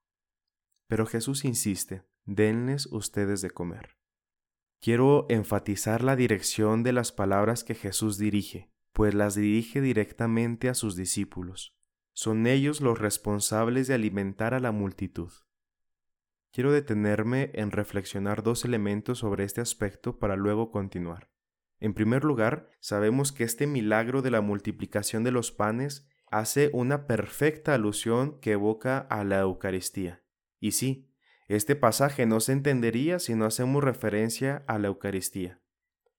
Pero 0.86 1.04
Jesús 1.04 1.44
insiste, 1.44 2.08
denles 2.24 2.86
ustedes 2.86 3.42
de 3.42 3.50
comer. 3.50 3.98
Quiero 4.80 5.26
enfatizar 5.28 6.02
la 6.02 6.16
dirección 6.16 6.82
de 6.82 6.94
las 6.94 7.12
palabras 7.12 7.62
que 7.62 7.74
Jesús 7.74 8.16
dirige, 8.16 8.72
pues 8.94 9.12
las 9.12 9.34
dirige 9.34 9.82
directamente 9.82 10.70
a 10.70 10.74
sus 10.74 10.96
discípulos. 10.96 11.76
Son 12.14 12.46
ellos 12.46 12.80
los 12.80 12.98
responsables 12.98 13.86
de 13.86 13.94
alimentar 13.94 14.54
a 14.54 14.60
la 14.60 14.72
multitud. 14.72 15.30
Quiero 16.52 16.72
detenerme 16.72 17.50
en 17.54 17.70
reflexionar 17.70 18.42
dos 18.42 18.64
elementos 18.64 19.18
sobre 19.18 19.44
este 19.44 19.60
aspecto 19.60 20.18
para 20.18 20.36
luego 20.36 20.70
continuar. 20.70 21.30
En 21.80 21.94
primer 21.94 22.24
lugar, 22.24 22.70
sabemos 22.80 23.32
que 23.32 23.44
este 23.44 23.66
milagro 23.66 24.22
de 24.22 24.30
la 24.30 24.40
multiplicación 24.40 25.22
de 25.24 25.30
los 25.30 25.52
panes 25.52 26.08
hace 26.30 26.70
una 26.72 27.06
perfecta 27.06 27.74
alusión 27.74 28.40
que 28.40 28.52
evoca 28.52 28.98
a 28.98 29.24
la 29.24 29.40
Eucaristía. 29.40 30.22
Y 30.58 30.72
sí, 30.72 31.08
este 31.46 31.76
pasaje 31.76 32.26
no 32.26 32.40
se 32.40 32.52
entendería 32.52 33.18
si 33.18 33.34
no 33.34 33.46
hacemos 33.46 33.84
referencia 33.84 34.64
a 34.66 34.78
la 34.78 34.88
Eucaristía. 34.88 35.62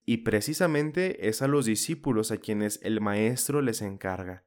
Y 0.05 0.17
precisamente 0.17 1.27
es 1.27 1.41
a 1.41 1.47
los 1.47 1.65
discípulos 1.65 2.31
a 2.31 2.37
quienes 2.37 2.79
el 2.81 2.99
Maestro 3.01 3.61
les 3.61 3.81
encarga, 3.81 4.45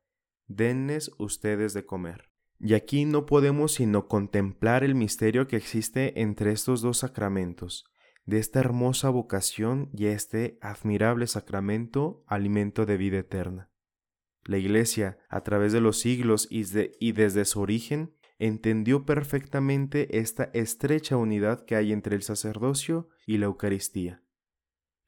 denles 0.48 1.12
ustedes 1.18 1.72
de 1.72 1.86
comer. 1.86 2.31
Y 2.64 2.74
aquí 2.74 3.04
no 3.06 3.26
podemos 3.26 3.74
sino 3.74 4.06
contemplar 4.06 4.84
el 4.84 4.94
misterio 4.94 5.48
que 5.48 5.56
existe 5.56 6.20
entre 6.20 6.52
estos 6.52 6.80
dos 6.80 6.98
sacramentos, 6.98 7.86
de 8.24 8.38
esta 8.38 8.60
hermosa 8.60 9.10
vocación 9.10 9.90
y 9.92 10.06
este 10.06 10.58
admirable 10.60 11.26
sacramento, 11.26 12.22
alimento 12.28 12.86
de 12.86 12.96
vida 12.96 13.18
eterna. 13.18 13.68
La 14.44 14.58
Iglesia, 14.58 15.18
a 15.28 15.42
través 15.42 15.72
de 15.72 15.80
los 15.80 15.98
siglos 15.98 16.46
y, 16.50 17.12
desde 17.12 17.44
su 17.46 17.60
origen, 17.60 18.14
entendió 18.38 19.04
perfectamente 19.06 20.20
esta 20.20 20.44
estrecha 20.54 21.16
unidad 21.16 21.64
que 21.64 21.74
hay 21.74 21.92
entre 21.92 22.14
el 22.14 22.22
sacerdocio 22.22 23.08
y 23.26 23.38
la 23.38 23.46
Eucaristía. 23.46 24.22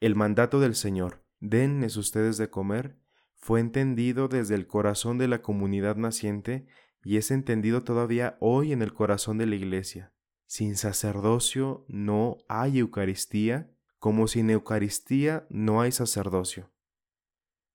El 0.01 0.17
mandato 0.17 0.59
del 0.59 0.75
Señor, 0.75 1.25
denles 1.39 1.97
ustedes 1.97 2.37
de 2.37 2.51
comer, 2.51 2.99
fue 3.37 3.61
entendido 3.61 4.27
desde 4.27 4.55
el 4.55 4.67
corazón 4.67 5.19
de 5.19 5.29
la 5.29 5.43
comunidad 5.43 5.97
naciente 5.97 6.67
y 7.05 7.19
es 7.19 7.31
entendido 7.31 7.83
todavía 7.83 8.37
hoy 8.41 8.73
en 8.73 8.83
el 8.83 8.95
corazón 8.95 9.39
de 9.39 9.47
la 9.47 9.55
Iglesia. 9.55 10.13
Sin 10.47 10.77
sacerdocio 10.77 11.85
no 11.89 12.39
hay 12.49 12.79
Eucaristía, 12.79 13.71
como 13.99 14.27
sin 14.27 14.51
Eucaristía 14.51 15.47
no 15.51 15.81
hay 15.81 15.93
sacerdocio. 15.93 16.73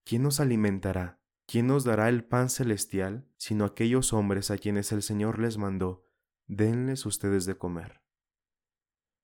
¿Quién 0.03 0.23
nos 0.23 0.39
alimentará? 0.39 1.19
¿Quién 1.45 1.67
nos 1.67 1.83
dará 1.83 2.09
el 2.09 2.23
pan 2.23 2.49
celestial, 2.49 3.27
sino 3.37 3.65
aquellos 3.65 4.13
hombres 4.13 4.51
a 4.51 4.57
quienes 4.57 4.91
el 4.91 5.01
Señor 5.01 5.39
les 5.39 5.57
mandó, 5.57 6.05
denles 6.45 7.05
ustedes 7.05 7.45
de 7.45 7.57
comer? 7.57 8.01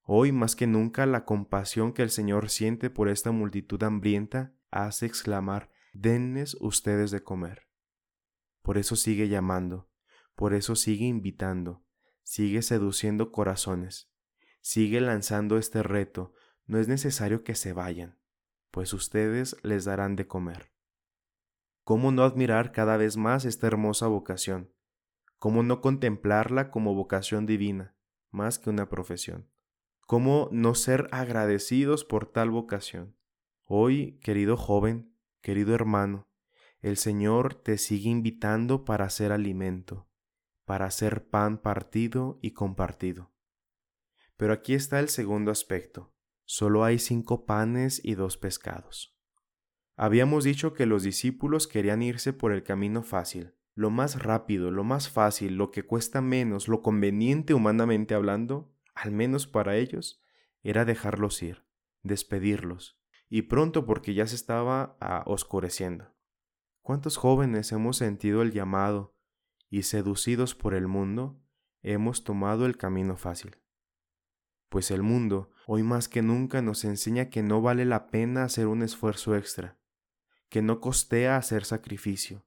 Hoy 0.01 0.31
más 0.31 0.55
que 0.55 0.67
nunca 0.67 1.05
la 1.05 1.25
compasión 1.25 1.93
que 1.93 2.03
el 2.03 2.09
Señor 2.09 2.50
siente 2.50 2.89
por 2.89 3.09
esta 3.09 3.31
multitud 3.31 3.81
hambrienta 3.83 4.55
hace 4.71 5.05
exclamar, 5.05 5.71
denles 5.93 6.57
ustedes 6.59 7.12
de 7.12 7.24
comer. 7.24 7.67
Por 8.62 8.77
eso 8.77 8.95
sigue 8.95 9.29
llamando, 9.29 9.89
por 10.36 10.54
eso 10.54 10.75
sigue 10.75 11.06
invitando, 11.06 11.84
sigue 12.24 12.62
seduciendo 12.62 13.32
corazones, 13.32 14.12
sigue 14.62 15.01
lanzando 15.01 15.58
este 15.58 15.84
reto. 15.84 16.34
No 16.65 16.80
es 16.80 16.88
necesario 16.88 17.44
que 17.44 17.56
se 17.56 17.74
vayan, 17.74 18.20
pues 18.72 18.94
ustedes 18.94 19.56
les 19.63 19.86
darán 19.86 20.15
de 20.15 20.27
comer. 20.27 20.74
¿Cómo 21.84 22.12
no 22.12 22.24
admirar 22.24 22.72
cada 22.72 22.98
vez 22.98 23.15
más 23.15 23.46
esta 23.46 23.68
hermosa 23.68 24.08
vocación? 24.08 24.74
¿Cómo 25.38 25.62
no 25.62 25.82
contemplarla 25.82 26.72
como 26.72 26.96
vocación 26.96 27.46
divina, 27.46 27.96
más 28.32 28.58
que 28.58 28.72
una 28.72 28.89
profesión? 28.89 29.51
¿Cómo 30.08 30.50
no 30.51 30.74
ser 30.75 31.08
agradecidos 31.12 32.04
por 32.04 32.25
tal 32.25 32.50
vocación? 32.50 33.15
Hoy, 33.65 34.20
querido 34.22 34.58
joven, 34.58 35.15
querido 35.42 35.75
hermano, 35.75 36.27
el 36.80 36.98
Señor 36.98 37.54
te 37.56 37.77
sigue 37.77 38.10
invitando 38.10 38.86
para 38.86 39.06
hacer 39.06 39.32
alimento, 39.32 40.08
para 40.65 40.86
hacer 40.86 41.29
pan 41.29 41.57
partido 41.60 42.39
y 42.41 42.51
compartido. 42.51 43.31
Pero 44.38 44.53
aquí 44.53 44.74
está 44.74 45.00
el 45.00 45.10
segundo 45.10 45.51
aspecto. 45.51 46.13
Solo 46.43 46.84
hay 46.84 47.00
cinco 47.00 47.45
panes 47.45 48.01
y 48.03 48.15
dos 48.15 48.38
pescados. 48.38 49.17
Habíamos 49.95 50.43
dicho 50.43 50.74
que 50.74 50.86
los 50.86 51.03
discípulos 51.03 51.67
querían 51.67 52.01
irse 52.01 52.34
por 52.34 52.51
el 52.51 52.63
camino 52.63 53.01
fácil, 53.01 53.55
lo 53.75 53.89
más 53.89 54.22
rápido, 54.22 54.69
lo 54.69 54.84
más 54.84 55.10
fácil, 55.10 55.55
lo 55.55 55.72
que 55.72 55.84
cuesta 55.84 56.22
menos, 56.22 56.67
lo 56.67 56.81
conveniente 56.81 57.53
humanamente 57.53 58.13
hablando, 58.13 58.74
al 58.93 59.12
menos 59.12 59.48
para 59.48 59.77
ellos, 59.77 60.22
era 60.63 60.84
dejarlos 60.84 61.41
ir, 61.41 61.65
despedirlos, 62.03 63.00
y 63.29 63.43
pronto 63.43 63.86
porque 63.86 64.13
ya 64.13 64.27
se 64.27 64.36
estaba 64.36 64.98
ah, 65.00 65.24
oscureciendo. 65.27 66.13
¿Cuántos 66.81 67.17
jóvenes 67.17 67.72
hemos 67.72 67.98
sentido 67.98 68.41
el 68.41 68.51
llamado 68.51 69.14
y 69.75 69.84
seducidos 69.84 70.55
por 70.55 70.74
el 70.74 70.88
mundo, 70.88 71.38
hemos 71.82 72.24
tomado 72.24 72.65
el 72.65 72.77
camino 72.77 73.17
fácil. 73.17 73.58
Pues 74.70 74.89
el 74.89 75.03
mundo, 75.03 75.51
hoy 75.67 75.84
más 75.84 76.08
que 76.08 76.22
nunca, 76.22 76.62
nos 76.62 76.86
enseña 76.86 77.29
que 77.29 77.44
no 77.44 77.62
vale 77.62 77.84
la 77.84 78.08
pena 78.08 78.46
hacer 78.46 78.67
un 78.67 78.84
esfuerzo 78.84 79.36
extra, 79.36 79.77
que 80.48 80.62
no 80.62 80.79
costea 80.79 81.36
hacer 81.36 81.65
sacrificio. 81.65 82.46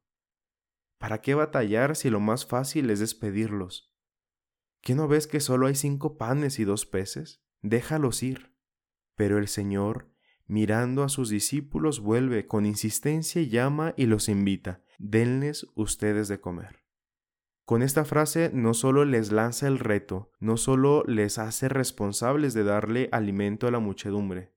¿Para 0.97 1.21
qué 1.21 1.35
batallar 1.35 1.97
si 1.97 2.09
lo 2.09 2.19
más 2.19 2.47
fácil 2.47 2.89
es 2.89 2.99
despedirlos? 2.99 3.93
¿Qué 4.81 4.95
no 4.95 5.07
ves 5.07 5.27
que 5.27 5.41
solo 5.41 5.67
hay 5.67 5.75
cinco 5.75 6.17
panes 6.17 6.59
y 6.59 6.65
dos 6.65 6.87
peces? 6.87 7.43
Déjalos 7.61 8.23
ir. 8.23 8.55
Pero 9.17 9.37
el 9.37 9.49
Señor, 9.49 10.11
mirando 10.47 11.03
a 11.03 11.11
sus 11.11 11.29
discípulos, 11.29 12.01
vuelve 12.01 12.47
con 12.47 12.65
insistencia 12.65 13.43
y 13.43 13.51
llama 13.51 13.93
y 13.99 14.07
los 14.07 14.31
invita, 14.31 14.83
denles 14.97 15.67
ustedes 15.75 16.29
de 16.29 16.41
comer. 16.41 16.88
Con 17.69 17.83
esta 17.83 18.07
frase 18.07 18.51
no 18.55 18.73
solo 18.73 19.05
les 19.05 19.31
lanza 19.31 19.69
el 19.69 19.79
reto, 19.79 20.33
no 20.41 20.57
solo 20.57 21.05
les 21.07 21.37
hace 21.37 21.69
responsables 21.69 22.55
de 22.55 22.65
darle 22.65 23.11
alimento 23.13 23.67
a 23.67 23.71
la 23.71 23.79
muchedumbre, 23.79 24.55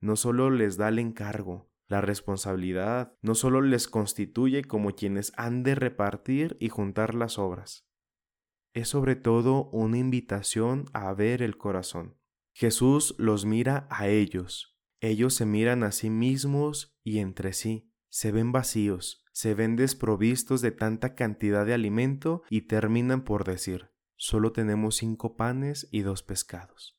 no 0.00 0.16
solo 0.16 0.48
les 0.48 0.78
da 0.78 0.88
el 0.88 0.98
encargo, 0.98 1.70
la 1.86 2.00
responsabilidad, 2.00 3.12
no 3.20 3.34
solo 3.34 3.60
les 3.60 3.88
constituye 3.88 4.64
como 4.64 4.92
quienes 4.94 5.34
han 5.36 5.64
de 5.64 5.74
repartir 5.74 6.56
y 6.58 6.70
juntar 6.70 7.14
las 7.14 7.38
obras. 7.38 7.90
Es 8.72 8.88
sobre 8.88 9.16
todo 9.16 9.68
una 9.68 9.98
invitación 9.98 10.86
a 10.94 11.12
ver 11.12 11.42
el 11.42 11.58
corazón. 11.58 12.16
Jesús 12.54 13.14
los 13.18 13.44
mira 13.44 13.86
a 13.90 14.08
ellos, 14.08 14.78
ellos 15.02 15.34
se 15.34 15.44
miran 15.44 15.82
a 15.82 15.92
sí 15.92 16.08
mismos 16.08 16.96
y 17.04 17.18
entre 17.18 17.52
sí, 17.52 17.92
se 18.16 18.32
ven 18.32 18.50
vacíos, 18.50 19.22
se 19.30 19.52
ven 19.52 19.76
desprovistos 19.76 20.62
de 20.62 20.72
tanta 20.72 21.14
cantidad 21.14 21.66
de 21.66 21.74
alimento 21.74 22.40
y 22.48 22.62
terminan 22.62 23.24
por 23.24 23.44
decir, 23.44 23.90
solo 24.16 24.52
tenemos 24.52 24.96
cinco 24.96 25.36
panes 25.36 25.86
y 25.90 26.00
dos 26.00 26.22
pescados. 26.22 26.98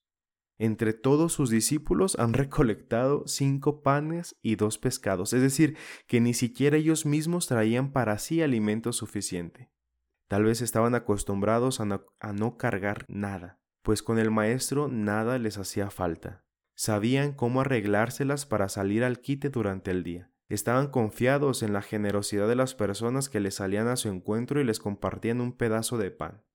Entre 0.59 0.93
todos 0.93 1.33
sus 1.33 1.49
discípulos 1.49 2.19
han 2.19 2.33
recolectado 2.33 3.23
cinco 3.25 3.81
panes 3.81 4.37
y 4.43 4.57
dos 4.57 4.77
pescados, 4.77 5.33
es 5.33 5.41
decir, 5.41 5.75
que 6.05 6.21
ni 6.21 6.35
siquiera 6.35 6.77
ellos 6.77 7.07
mismos 7.07 7.47
traían 7.47 7.93
para 7.93 8.19
sí 8.19 8.43
alimento 8.43 8.93
suficiente. 8.93 9.71
Tal 10.27 10.43
vez 10.43 10.61
estaban 10.61 10.93
acostumbrados 10.93 11.79
a 11.79 11.85
no, 12.33 12.57
cargar 12.57 13.05
nada, 13.07 13.59
pues 13.81 14.03
con 14.03 14.19
el 14.19 14.29
maestro 14.29 14.87
nada 14.87 15.39
les 15.39 15.57
hacía 15.57 15.89
falta. 15.89 16.45
Sabían 16.75 17.33
cómo 17.33 17.61
arreglárselas 17.61 18.45
para 18.45 18.69
salir 18.69 19.03
al 19.03 19.19
quite 19.19 19.49
durante 19.49 19.89
el 19.89 20.03
día. 20.03 20.31
Estaban 20.49 20.87
confiados 20.87 21.61
en 21.61 21.73
la 21.73 21.81
generosidad 21.81 22.47
de 22.47 22.55
las 22.55 22.73
personas 22.73 23.27
que 23.27 23.39
les 23.41 23.55
salían 23.55 23.87
a 23.87 23.97
su 23.97 24.07
encuentro 24.07 24.61
y 24.61 24.63
les 24.63 24.79
compartían 24.79 25.41
un 25.41 25.51
pedazo 25.51 25.97
de 25.97 26.11
pan. 26.11 26.45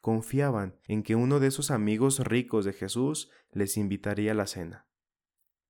Confiaban 0.00 0.80
en 0.84 1.02
que 1.02 1.14
uno 1.14 1.38
de 1.38 1.48
esos 1.48 1.70
amigos 1.70 2.20
ricos 2.20 2.64
de 2.64 2.72
Jesús 2.72 3.30
les 3.52 3.76
invitaría 3.76 4.32
a 4.32 4.34
la 4.34 4.46
cena. 4.46 4.88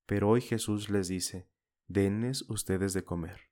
Pero 0.07 0.29
hoy 0.29 0.41
Jesús 0.41 0.89
les 0.89 1.09
dice, 1.09 1.51
denles 1.87 2.49
ustedes 2.49 2.95
de 2.95 3.05
comer. 3.05 3.51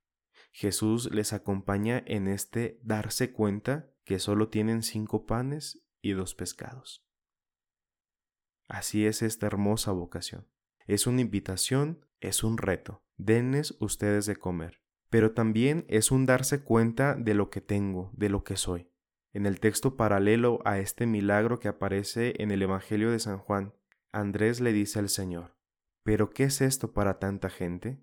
Jesús 0.53 1.11
les 1.13 1.33
acompaña 1.33 2.03
en 2.07 2.29
este 2.29 2.81
darse 2.83 3.33
cuenta 3.33 3.93
que 4.05 4.19
solo 4.19 4.49
tienen 4.49 4.83
cinco 4.83 5.27
panes 5.27 5.85
y 6.01 6.13
dos 6.13 6.35
pescados. 6.35 7.05
Así 8.67 9.07
es 9.07 9.23
esta 9.23 9.47
hermosa 9.47 9.93
vocación. 9.93 10.49
Es 10.87 11.07
una 11.07 11.21
invitación, 11.21 12.07
es 12.21 12.43
un 12.43 12.57
reto. 12.57 13.03
Denles 13.19 13.77
ustedes 13.81 14.27
de 14.27 14.37
comer. 14.37 14.81
Pero 15.11 15.33
también 15.33 15.85
es 15.89 16.11
un 16.11 16.25
darse 16.25 16.63
cuenta 16.63 17.15
de 17.15 17.35
lo 17.35 17.51
que 17.51 17.61
tengo, 17.61 18.11
de 18.15 18.29
lo 18.29 18.45
que 18.45 18.57
soy. 18.57 18.91
En 19.33 19.45
el 19.45 19.61
texto 19.61 19.97
paralelo 19.97 20.61
a 20.65 20.79
este 20.79 21.07
milagro 21.07 21.59
que 21.59 21.69
aparece 21.69 22.35
en 22.39 22.51
el 22.51 22.63
Evangelio 22.63 23.11
de 23.11 23.19
San 23.19 23.39
Juan, 23.39 23.75
Andrés 24.13 24.61
le 24.61 24.73
dice 24.73 24.99
al 24.99 25.09
Señor, 25.09 25.57
¿pero 26.03 26.31
qué 26.31 26.45
es 26.45 26.61
esto 26.61 26.93
para 26.93 27.19
tanta 27.19 27.51
gente? 27.51 28.03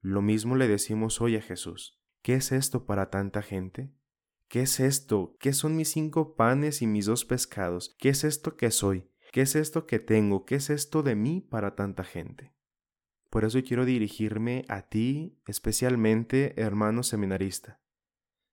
Lo 0.00 0.22
mismo 0.22 0.56
le 0.56 0.68
decimos 0.68 1.20
hoy 1.20 1.36
a 1.36 1.42
Jesús. 1.42 2.00
¿Qué 2.22 2.34
es 2.34 2.52
esto 2.52 2.86
para 2.86 3.10
tanta 3.10 3.42
gente? 3.42 3.92
¿Qué 4.48 4.62
es 4.62 4.80
esto? 4.80 5.36
¿Qué 5.40 5.52
son 5.52 5.76
mis 5.76 5.90
cinco 5.90 6.36
panes 6.36 6.82
y 6.82 6.86
mis 6.86 7.06
dos 7.06 7.24
pescados? 7.24 7.96
¿Qué 7.98 8.10
es 8.10 8.24
esto 8.24 8.56
que 8.56 8.70
soy? 8.70 9.10
¿Qué 9.32 9.42
es 9.42 9.56
esto 9.56 9.86
que 9.86 9.98
tengo? 9.98 10.44
¿Qué 10.44 10.56
es 10.56 10.70
esto 10.70 11.02
de 11.02 11.16
mí 11.16 11.40
para 11.40 11.74
tanta 11.74 12.04
gente? 12.04 12.54
Por 13.32 13.46
eso 13.46 13.62
quiero 13.62 13.86
dirigirme 13.86 14.66
a 14.68 14.82
ti, 14.82 15.40
especialmente 15.46 16.52
hermano 16.60 17.02
seminarista, 17.02 17.80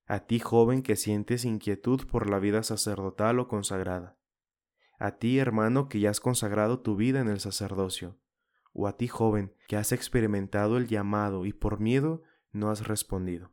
a 0.06 0.22
ti 0.22 0.40
joven 0.40 0.84
que 0.84 0.96
sientes 0.96 1.44
inquietud 1.44 2.08
por 2.08 2.30
la 2.30 2.40
vida 2.40 2.64
sacerdotal 2.64 3.40
o 3.40 3.50
consagrada, 3.50 4.18
a 4.98 5.18
ti 5.18 5.38
hermano 5.38 5.90
que 5.90 6.00
ya 6.00 6.12
has 6.12 6.22
consagrado 6.22 6.80
tu 6.80 6.96
vida 6.96 7.20
en 7.20 7.28
el 7.28 7.42
sacerdocio, 7.42 8.22
o 8.72 8.88
a 8.88 8.96
ti 8.96 9.10
joven 9.10 9.54
que 9.68 9.76
has 9.76 9.92
experimentado 9.92 10.78
el 10.78 10.88
llamado 10.88 11.46
y 11.46 11.52
por 11.52 11.82
miedo 11.82 12.24
no 12.54 12.72
has 12.72 12.88
respondido. 12.88 13.52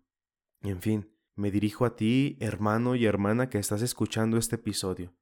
En 0.60 0.80
fin, 0.80 1.12
me 1.34 1.50
dirijo 1.50 1.86
a 1.86 1.96
ti, 1.96 2.36
hermano 2.38 2.94
y 2.94 3.04
hermana 3.04 3.50
que 3.50 3.58
estás 3.58 3.82
escuchando 3.82 4.36
este 4.36 4.54
episodio. 4.54 5.12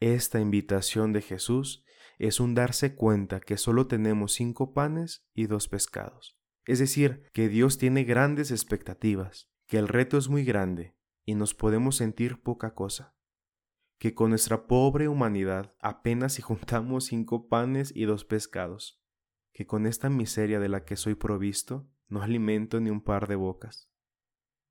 Esta 0.00 0.40
invitación 0.40 1.12
de 1.12 1.22
Jesús 1.22 1.85
es 2.18 2.40
un 2.40 2.54
darse 2.54 2.94
cuenta 2.94 3.40
que 3.40 3.56
solo 3.56 3.86
tenemos 3.86 4.32
cinco 4.32 4.72
panes 4.72 5.24
y 5.34 5.46
dos 5.46 5.68
pescados. 5.68 6.38
Es 6.64 6.78
decir, 6.78 7.24
que 7.32 7.48
Dios 7.48 7.78
tiene 7.78 8.04
grandes 8.04 8.50
expectativas, 8.50 9.50
que 9.66 9.78
el 9.78 9.88
reto 9.88 10.18
es 10.18 10.28
muy 10.28 10.44
grande 10.44 10.96
y 11.24 11.34
nos 11.34 11.54
podemos 11.54 11.96
sentir 11.96 12.42
poca 12.42 12.74
cosa 12.74 13.16
que 13.98 14.14
con 14.14 14.30
nuestra 14.30 14.66
pobre 14.66 15.08
humanidad 15.08 15.74
apenas 15.80 16.34
si 16.34 16.42
juntamos 16.42 17.06
cinco 17.06 17.48
panes 17.48 17.92
y 17.94 18.04
dos 18.04 18.24
pescados, 18.24 19.00
que 19.52 19.66
con 19.66 19.86
esta 19.86 20.10
miseria 20.10 20.60
de 20.60 20.68
la 20.68 20.84
que 20.84 20.96
soy 20.96 21.14
provisto 21.14 21.88
no 22.08 22.22
alimento 22.22 22.80
ni 22.80 22.90
un 22.90 23.00
par 23.00 23.26
de 23.26 23.36
bocas. 23.36 23.90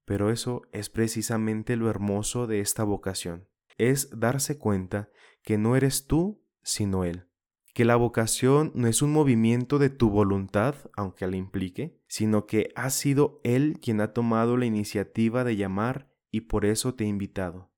Pero 0.05 0.29
eso 0.29 0.61
es 0.71 0.89
precisamente 0.89 1.75
lo 1.75 1.89
hermoso 1.89 2.47
de 2.47 2.59
esta 2.59 2.83
vocación, 2.83 3.49
es 3.77 4.09
darse 4.17 4.57
cuenta 4.57 5.09
que 5.41 5.57
no 5.57 5.75
eres 5.75 6.05
tú, 6.05 6.43
sino 6.61 7.03
Él, 7.03 7.27
que 7.75 7.83
la 7.83 7.97
vocación 7.97 8.71
no 8.73 8.87
es 8.87 9.01
un 9.01 9.11
movimiento 9.11 9.79
de 9.79 9.89
tu 9.89 10.09
voluntad, 10.09 10.75
aunque 10.95 11.27
la 11.27 11.35
implique, 11.35 11.99
sino 12.07 12.45
que 12.45 12.71
ha 12.73 12.89
sido 12.89 13.41
Él 13.43 13.79
quien 13.81 13.99
ha 13.99 14.13
tomado 14.13 14.55
la 14.55 14.65
iniciativa 14.65 15.43
de 15.43 15.57
llamar 15.57 16.09
y 16.31 16.41
por 16.41 16.63
eso 16.63 16.95
te 16.95 17.03
ha 17.03 17.07
invitado. 17.07 17.69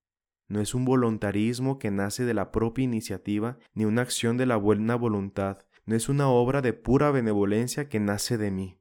No 0.48 0.62
es 0.62 0.76
un 0.76 0.86
voluntarismo 0.86 1.80
que 1.80 1.90
nace 1.90 2.26
de 2.26 2.36
la 2.36 2.52
propia 2.52 2.84
iniciativa, 2.84 3.58
ni 3.74 3.86
una 3.86 4.04
acción 4.04 4.38
de 4.38 4.46
la 4.46 4.56
buena 4.56 4.96
voluntad, 4.96 5.66
no 5.88 5.96
es 5.96 6.10
una 6.10 6.30
obra 6.30 6.62
de 6.62 6.74
pura 6.74 7.10
benevolencia 7.10 7.90
que 7.90 8.00
nace 8.00 8.38
de 8.38 8.52
mí, 8.52 8.80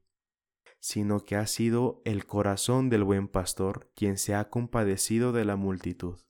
sino 0.80 1.24
que 1.24 1.36
ha 1.36 1.46
sido 1.46 2.02
el 2.04 2.26
corazón 2.26 2.90
del 2.90 3.04
buen 3.04 3.26
pastor 3.26 3.90
quien 3.94 4.18
se 4.18 4.34
ha 4.34 4.50
compadecido 4.50 5.32
de 5.32 5.46
la 5.46 5.56
multitud. 5.56 6.25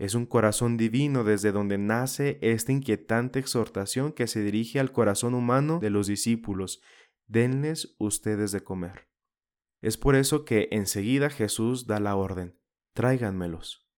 Es 0.00 0.14
un 0.14 0.24
corazón 0.24 0.78
divino 0.78 1.24
desde 1.24 1.52
donde 1.52 1.76
nace 1.76 2.38
esta 2.40 2.72
inquietante 2.72 3.38
exhortación 3.38 4.12
que 4.14 4.26
se 4.28 4.40
dirige 4.40 4.80
al 4.80 4.92
corazón 4.92 5.34
humano 5.34 5.78
de 5.78 5.90
los 5.90 6.06
discípulos, 6.06 6.80
denles 7.26 7.96
ustedes 7.98 8.50
de 8.50 8.62
comer. 8.62 9.10
Es 9.82 9.98
por 9.98 10.14
eso 10.14 10.46
que 10.46 10.68
enseguida 10.70 11.28
Jesús 11.28 11.86
da 11.86 12.00
la 12.00 12.16
orden, 12.16 12.58
tráiganmelos. 12.94 13.90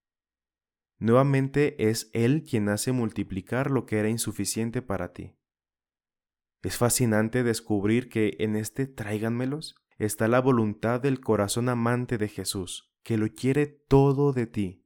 Nuevamente 0.98 1.88
es 1.88 2.10
Él 2.14 2.42
quien 2.42 2.68
hace 2.68 2.90
multiplicar 2.90 3.70
lo 3.70 3.86
que 3.86 4.00
era 4.00 4.08
insuficiente 4.08 4.82
para 4.82 5.12
ti. 5.12 5.36
Es 6.64 6.78
fascinante 6.78 7.44
descubrir 7.44 8.08
que 8.08 8.34
en 8.40 8.56
este 8.56 8.88
tráiganmelos 8.88 9.76
está 9.98 10.26
la 10.26 10.40
voluntad 10.40 11.00
del 11.00 11.20
corazón 11.20 11.68
amante 11.68 12.18
de 12.18 12.26
Jesús, 12.26 12.92
que 13.04 13.16
lo 13.16 13.28
quiere 13.28 13.68
todo 13.68 14.32
de 14.32 14.48
ti. 14.48 14.81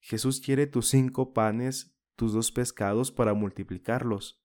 Jesús 0.00 0.40
quiere 0.40 0.66
tus 0.66 0.88
cinco 0.88 1.32
panes, 1.32 1.96
tus 2.16 2.32
dos 2.32 2.52
pescados 2.52 3.12
para 3.12 3.34
multiplicarlos. 3.34 4.42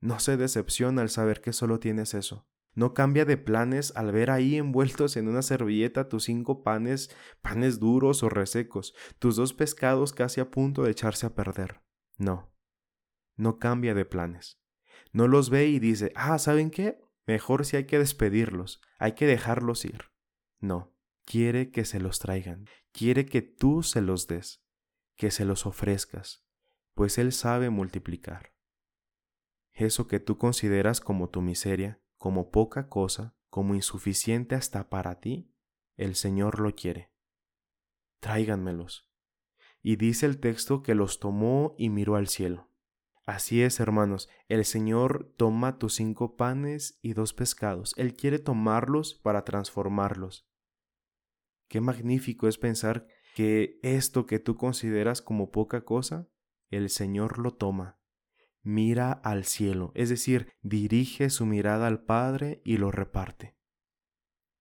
No 0.00 0.18
se 0.20 0.36
decepciona 0.36 1.02
al 1.02 1.10
saber 1.10 1.40
que 1.40 1.52
solo 1.52 1.78
tienes 1.80 2.14
eso. 2.14 2.46
No 2.74 2.92
cambia 2.92 3.24
de 3.24 3.36
planes 3.36 3.92
al 3.96 4.12
ver 4.12 4.30
ahí 4.30 4.56
envueltos 4.56 5.16
en 5.16 5.28
una 5.28 5.42
servilleta 5.42 6.08
tus 6.08 6.24
cinco 6.24 6.62
panes, 6.62 7.14
panes 7.42 7.78
duros 7.78 8.22
o 8.22 8.28
resecos, 8.28 8.94
tus 9.18 9.36
dos 9.36 9.54
pescados 9.54 10.12
casi 10.12 10.40
a 10.40 10.50
punto 10.50 10.82
de 10.82 10.90
echarse 10.90 11.26
a 11.26 11.34
perder. 11.34 11.82
No, 12.16 12.52
no 13.36 13.58
cambia 13.58 13.94
de 13.94 14.04
planes 14.04 14.64
no 15.14 15.28
los 15.28 15.48
ve 15.48 15.66
y 15.66 15.78
dice, 15.78 16.12
ah, 16.16 16.38
¿saben 16.38 16.70
qué? 16.70 17.00
Mejor 17.26 17.64
si 17.64 17.76
hay 17.76 17.84
que 17.84 17.98
despedirlos, 17.98 18.82
hay 18.98 19.12
que 19.12 19.26
dejarlos 19.26 19.84
ir. 19.84 20.10
No, 20.58 20.93
quiere 21.24 21.70
que 21.70 21.84
se 21.84 22.00
los 22.00 22.18
traigan, 22.18 22.66
quiere 22.92 23.26
que 23.26 23.42
tú 23.42 23.82
se 23.82 24.00
los 24.00 24.26
des, 24.26 24.64
que 25.16 25.30
se 25.30 25.44
los 25.44 25.66
ofrezcas, 25.66 26.44
pues 26.94 27.18
Él 27.18 27.32
sabe 27.32 27.70
multiplicar. 27.70 28.54
Eso 29.72 30.06
que 30.06 30.20
tú 30.20 30.38
consideras 30.38 31.00
como 31.00 31.28
tu 31.28 31.42
miseria, 31.42 32.00
como 32.16 32.50
poca 32.50 32.88
cosa, 32.88 33.36
como 33.50 33.74
insuficiente 33.74 34.54
hasta 34.54 34.88
para 34.88 35.20
ti, 35.20 35.52
el 35.96 36.14
Señor 36.14 36.60
lo 36.60 36.74
quiere. 36.74 37.12
Tráiganmelos. 38.20 39.10
Y 39.82 39.96
dice 39.96 40.26
el 40.26 40.40
texto 40.40 40.82
que 40.82 40.94
los 40.94 41.20
tomó 41.20 41.74
y 41.76 41.90
miró 41.90 42.16
al 42.16 42.28
cielo. 42.28 42.70
Así 43.26 43.62
es, 43.62 43.80
hermanos, 43.80 44.28
el 44.48 44.64
Señor 44.64 45.34
toma 45.36 45.78
tus 45.78 45.94
cinco 45.94 46.36
panes 46.36 46.98
y 47.02 47.14
dos 47.14 47.32
pescados. 47.32 47.94
Él 47.96 48.16
quiere 48.16 48.38
tomarlos 48.38 49.14
para 49.14 49.44
transformarlos. 49.44 50.46
Qué 51.74 51.80
magnífico 51.80 52.46
es 52.46 52.56
pensar 52.56 53.08
que 53.34 53.80
esto 53.82 54.26
que 54.26 54.38
tú 54.38 54.56
consideras 54.56 55.20
como 55.22 55.50
poca 55.50 55.84
cosa, 55.84 56.28
el 56.70 56.88
Señor 56.88 57.40
lo 57.40 57.50
toma. 57.54 57.98
Mira 58.62 59.10
al 59.10 59.44
cielo, 59.44 59.90
es 59.96 60.08
decir, 60.08 60.52
dirige 60.62 61.30
su 61.30 61.46
mirada 61.46 61.88
al 61.88 62.04
Padre 62.04 62.62
y 62.64 62.76
lo 62.76 62.92
reparte. 62.92 63.56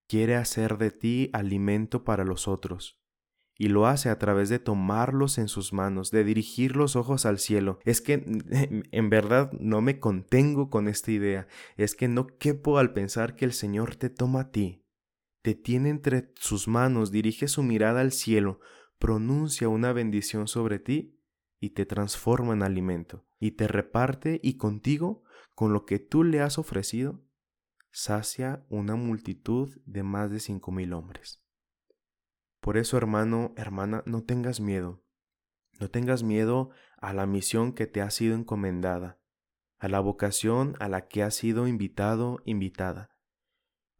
Quiere 0.07 0.35
hacer 0.35 0.79
de 0.79 0.89
ti 0.89 1.29
alimento 1.33 2.03
para 2.03 2.23
los 2.23 2.47
otros 2.47 2.99
y 3.59 3.67
lo 3.67 3.85
hace 3.85 4.09
a 4.09 4.17
través 4.17 4.49
de 4.49 4.57
tomarlos 4.57 5.37
en 5.37 5.49
sus 5.49 5.71
manos, 5.71 6.09
de 6.09 6.23
dirigir 6.23 6.75
los 6.75 6.95
ojos 6.95 7.27
al 7.27 7.37
cielo. 7.37 7.77
Es 7.85 8.01
que 8.01 8.25
en 8.91 9.09
verdad 9.11 9.51
no 9.51 9.81
me 9.81 9.99
contengo 9.99 10.71
con 10.71 10.87
esta 10.87 11.11
idea, 11.11 11.45
es 11.77 11.93
que 11.93 12.07
no 12.07 12.25
quepo 12.25 12.79
al 12.79 12.91
pensar 12.91 13.35
que 13.35 13.45
el 13.45 13.53
Señor 13.53 13.97
te 13.97 14.09
toma 14.09 14.39
a 14.39 14.51
ti, 14.51 14.82
te 15.43 15.55
tiene 15.55 15.89
entre 15.89 16.31
sus 16.35 16.69
manos, 16.69 17.11
dirige 17.11 17.47
su 17.49 17.63
mirada 17.63 17.99
al 17.99 18.13
cielo, 18.13 18.61
pronuncia 18.97 19.67
una 19.67 19.91
bendición 19.91 20.47
sobre 20.47 20.79
ti 20.79 21.19
y 21.59 21.71
te 21.71 21.85
transforma 21.85 22.53
en 22.53 22.63
alimento, 22.63 23.27
y 23.39 23.51
te 23.51 23.67
reparte 23.67 24.39
y 24.41 24.55
contigo, 24.55 25.23
con 25.53 25.73
lo 25.73 25.85
que 25.85 25.99
tú 25.99 26.23
le 26.23 26.39
has 26.39 26.57
ofrecido, 26.57 27.25
sacia 27.91 28.65
una 28.69 28.95
multitud 28.95 29.77
de 29.85 30.01
más 30.01 30.31
de 30.31 30.39
cinco 30.39 30.71
mil 30.71 30.93
hombres. 30.93 31.43
Por 32.61 32.77
eso, 32.77 32.95
hermano, 32.95 33.53
hermana, 33.57 34.01
no 34.05 34.23
tengas 34.23 34.61
miedo. 34.61 35.03
No 35.79 35.89
tengas 35.89 36.23
miedo 36.23 36.69
a 36.97 37.11
la 37.13 37.25
misión 37.25 37.73
que 37.73 37.85
te 37.85 38.01
ha 38.01 38.09
sido 38.09 38.35
encomendada, 38.35 39.19
a 39.77 39.89
la 39.89 39.99
vocación 39.99 40.75
a 40.79 40.87
la 40.87 41.07
que 41.09 41.21
has 41.21 41.35
sido 41.35 41.67
invitado, 41.67 42.39
invitada, 42.45 43.12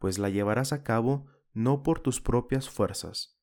pues 0.04 0.20
la 0.20 0.28
llevarás 0.28 0.74
a 0.74 0.84
cabo 0.84 1.28
no 1.54 1.82
por 1.82 2.02
tus 2.02 2.20
propias 2.20 2.70
fuerzas, 2.70 3.40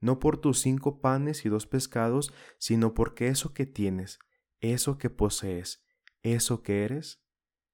no 0.00 0.18
por 0.18 0.38
tus 0.38 0.58
cinco 0.58 1.00
panes 1.00 1.46
y 1.46 1.48
dos 1.48 1.68
pescados, 1.68 2.34
sino 2.58 2.94
porque 2.94 3.28
eso 3.28 3.54
que 3.54 3.64
tienes, 3.64 4.18
eso 4.58 4.98
que 4.98 5.08
posees, 5.08 5.86
eso 6.24 6.64
que 6.64 6.82
eres, 6.82 7.24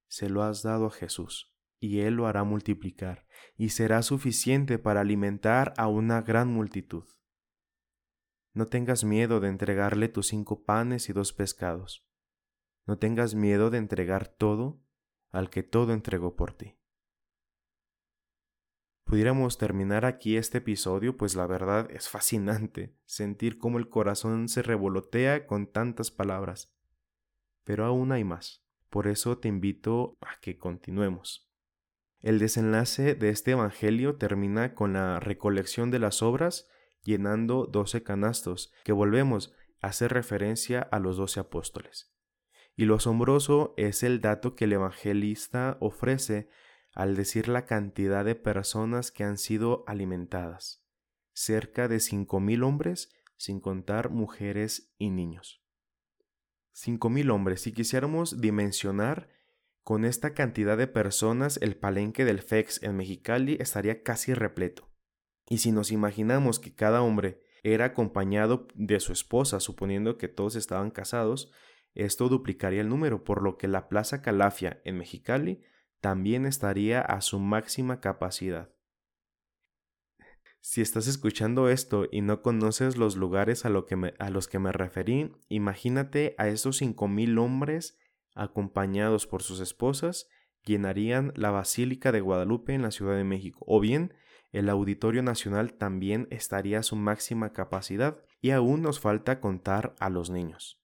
se 0.06 0.28
lo 0.28 0.42
has 0.42 0.62
dado 0.62 0.84
a 0.84 0.90
Jesús, 0.90 1.56
y 1.80 2.00
Él 2.00 2.16
lo 2.16 2.26
hará 2.26 2.44
multiplicar, 2.44 3.26
y 3.56 3.70
será 3.70 4.02
suficiente 4.02 4.78
para 4.78 5.00
alimentar 5.00 5.72
a 5.78 5.88
una 5.88 6.20
gran 6.20 6.48
multitud. 6.48 7.04
No 8.52 8.68
tengas 8.68 9.02
miedo 9.02 9.40
de 9.40 9.48
entregarle 9.48 10.08
tus 10.08 10.26
cinco 10.26 10.62
panes 10.62 11.08
y 11.08 11.14
dos 11.14 11.32
pescados. 11.32 12.06
No 12.84 12.98
tengas 12.98 13.34
miedo 13.34 13.70
de 13.70 13.78
entregar 13.78 14.28
todo 14.28 14.84
al 15.30 15.48
que 15.48 15.62
todo 15.62 15.94
entregó 15.94 16.36
por 16.36 16.52
ti. 16.52 16.76
Pudiéramos 19.06 19.56
terminar 19.56 20.04
aquí 20.04 20.36
este 20.36 20.58
episodio, 20.58 21.16
pues 21.16 21.36
la 21.36 21.46
verdad 21.46 21.88
es 21.92 22.08
fascinante 22.08 22.92
sentir 23.06 23.56
cómo 23.56 23.78
el 23.78 23.88
corazón 23.88 24.48
se 24.48 24.62
revolotea 24.62 25.46
con 25.46 25.68
tantas 25.68 26.10
palabras. 26.10 26.74
Pero 27.62 27.84
aún 27.84 28.10
hay 28.10 28.24
más. 28.24 28.64
Por 28.90 29.06
eso 29.06 29.38
te 29.38 29.46
invito 29.46 30.16
a 30.20 30.40
que 30.40 30.58
continuemos. 30.58 31.48
El 32.20 32.40
desenlace 32.40 33.14
de 33.14 33.28
este 33.28 33.52
Evangelio 33.52 34.16
termina 34.16 34.74
con 34.74 34.94
la 34.94 35.20
recolección 35.20 35.92
de 35.92 36.00
las 36.00 36.20
obras 36.20 36.68
llenando 37.04 37.66
doce 37.66 38.02
canastos, 38.02 38.72
que 38.82 38.90
volvemos 38.90 39.54
a 39.80 39.88
hacer 39.88 40.12
referencia 40.12 40.80
a 40.80 40.98
los 40.98 41.16
doce 41.16 41.38
apóstoles. 41.38 42.12
Y 42.74 42.86
lo 42.86 42.96
asombroso 42.96 43.72
es 43.76 44.02
el 44.02 44.20
dato 44.20 44.56
que 44.56 44.64
el 44.64 44.72
evangelista 44.72 45.76
ofrece 45.80 46.48
al 46.96 47.14
decir 47.14 47.46
la 47.46 47.66
cantidad 47.66 48.24
de 48.24 48.34
personas 48.34 49.12
que 49.12 49.22
han 49.22 49.36
sido 49.36 49.84
alimentadas, 49.86 50.82
cerca 51.34 51.88
de 51.88 52.00
cinco 52.00 52.40
mil 52.40 52.62
hombres, 52.62 53.10
sin 53.36 53.60
contar 53.60 54.08
mujeres 54.08 54.94
y 54.96 55.10
niños. 55.10 55.62
Cinco 56.72 57.10
mil 57.10 57.30
hombres, 57.30 57.60
si 57.60 57.72
quisiéramos 57.72 58.40
dimensionar 58.40 59.28
con 59.82 60.06
esta 60.06 60.32
cantidad 60.32 60.78
de 60.78 60.86
personas, 60.86 61.58
el 61.60 61.76
palenque 61.76 62.24
del 62.24 62.40
FEX 62.40 62.82
en 62.82 62.96
Mexicali 62.96 63.58
estaría 63.60 64.02
casi 64.02 64.32
repleto. 64.32 64.90
Y 65.50 65.58
si 65.58 65.72
nos 65.72 65.92
imaginamos 65.92 66.58
que 66.58 66.74
cada 66.74 67.02
hombre 67.02 67.42
era 67.62 67.84
acompañado 67.84 68.68
de 68.74 69.00
su 69.00 69.12
esposa, 69.12 69.60
suponiendo 69.60 70.16
que 70.16 70.28
todos 70.28 70.56
estaban 70.56 70.90
casados, 70.90 71.52
esto 71.94 72.30
duplicaría 72.30 72.80
el 72.80 72.88
número, 72.88 73.22
por 73.22 73.42
lo 73.42 73.58
que 73.58 73.68
la 73.68 73.90
Plaza 73.90 74.22
Calafia 74.22 74.80
en 74.84 74.96
Mexicali 74.96 75.62
también 76.06 76.46
estaría 76.46 77.00
a 77.00 77.20
su 77.20 77.40
máxima 77.40 77.98
capacidad. 78.00 78.70
Si 80.60 80.80
estás 80.80 81.08
escuchando 81.08 81.68
esto 81.68 82.06
y 82.12 82.20
no 82.20 82.42
conoces 82.42 82.96
los 82.96 83.16
lugares 83.16 83.64
a, 83.64 83.70
los 83.70 84.46
que 84.46 84.58
me 84.60 84.70
referí, 84.70 85.32
imagínate 85.48 86.36
a 86.38 86.46
esos 86.46 86.76
cinco 86.76 87.08
mil 87.08 87.36
hombres 87.38 87.98
acompañados 88.36 89.26
por 89.26 89.42
sus 89.42 89.58
esposas 89.58 90.28
llenarían 90.64 91.32
la 91.34 91.50
Basílica 91.50 92.12
de 92.12 92.20
Guadalupe 92.20 92.72
en 92.72 92.82
la 92.82 92.92
Ciudad 92.92 93.16
de 93.16 93.24
México, 93.24 93.64
o 93.66 93.80
bien 93.80 94.14
el 94.52 94.68
Auditorio 94.68 95.24
Nacional 95.24 95.72
también 95.72 96.28
estaría 96.30 96.78
a 96.78 96.84
su 96.84 96.94
máxima 96.94 97.52
capacidad 97.52 98.22
y 98.40 98.52
aún 98.52 98.80
nos 98.80 99.00
falta 99.00 99.40
contar 99.40 99.96
a 99.98 100.08
los 100.08 100.30
niños. 100.30 100.80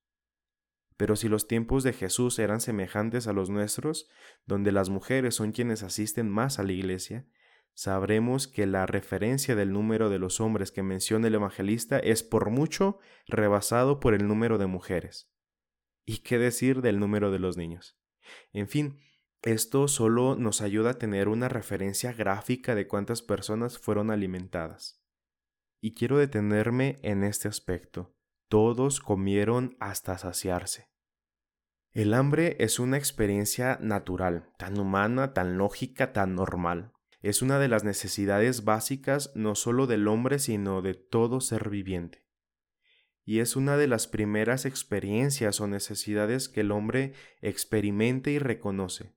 Pero 1.03 1.17
si 1.17 1.29
los 1.29 1.49
tiempos 1.49 1.83
de 1.83 1.93
Jesús 1.93 2.39
eran 2.39 2.61
semejantes 2.61 3.27
a 3.27 3.33
los 3.33 3.51
nuestros, 3.51 4.09
donde 4.47 4.71
las 4.71 4.89
mujeres 4.89 5.35
son 5.35 5.51
quienes 5.51 5.83
asisten 5.83 6.31
más 6.31 6.61
a 6.61 6.63
la 6.63 6.71
iglesia, 6.71 7.27
sabremos 7.75 8.47
que 8.47 8.67
la 8.67 8.87
referencia 8.87 9.57
del 9.57 9.73
número 9.73 10.11
de 10.11 10.21
los 10.21 10.41
hombres 10.41 10.71
que 10.71 10.85
menciona 10.85 11.27
el 11.27 11.35
evangelista 11.35 11.99
es 11.99 12.23
por 12.23 12.51
mucho 12.51 13.01
rebasado 13.27 13.99
por 13.99 14.15
el 14.15 14.29
número 14.29 14.59
de 14.59 14.67
mujeres. 14.67 15.29
¿Y 16.05 16.19
qué 16.19 16.39
decir 16.39 16.83
del 16.83 17.01
número 17.01 17.33
de 17.33 17.41
los 17.41 17.57
niños? 17.57 17.99
En 18.53 18.69
fin, 18.69 19.01
esto 19.43 19.89
solo 19.89 20.37
nos 20.37 20.61
ayuda 20.61 20.91
a 20.91 20.99
tener 20.99 21.27
una 21.27 21.49
referencia 21.49 22.13
gráfica 22.13 22.77
de 22.77 22.87
cuántas 22.87 23.23
personas 23.23 23.77
fueron 23.77 24.13
alimentadas. 24.13 25.03
Y 25.81 25.95
quiero 25.95 26.19
detenerme 26.19 27.01
en 27.03 27.25
este 27.25 27.49
aspecto. 27.49 28.15
Todos 28.47 29.01
comieron 29.01 29.77
hasta 29.81 30.17
saciarse. 30.17 30.92
El 31.93 32.15
hambre 32.15 32.57
es 32.59 32.79
una 32.79 32.97
experiencia 32.97 33.79
natural, 33.83 34.51
tan 34.57 34.79
humana, 34.79 35.35
tan 35.35 35.59
lógica, 35.59 36.15
tan 36.15 36.35
normal. 36.35 36.95
Es 37.21 37.43
una 37.43 37.59
de 37.59 37.69
las 37.69 37.85
necesidades 37.85 38.65
básicas 38.65 39.31
no 39.35 39.55
solo 39.55 39.87
del 39.87 40.09
hombre, 40.09 40.39
sino 40.39 40.81
de 40.81 40.95
todo 40.95 41.43
ser 41.43 41.69
viviente. 41.69 42.25
Y 43.27 43.41
es 43.41 43.57
una 43.57 43.77
de 43.77 43.89
las 43.89 44.07
primeras 44.07 44.65
experiencias 44.65 45.61
o 45.61 45.67
necesidades 45.67 46.49
que 46.49 46.61
el 46.63 46.73
hombre 46.73 47.13
experimente 47.43 48.31
y 48.31 48.39
reconoce. 48.39 49.13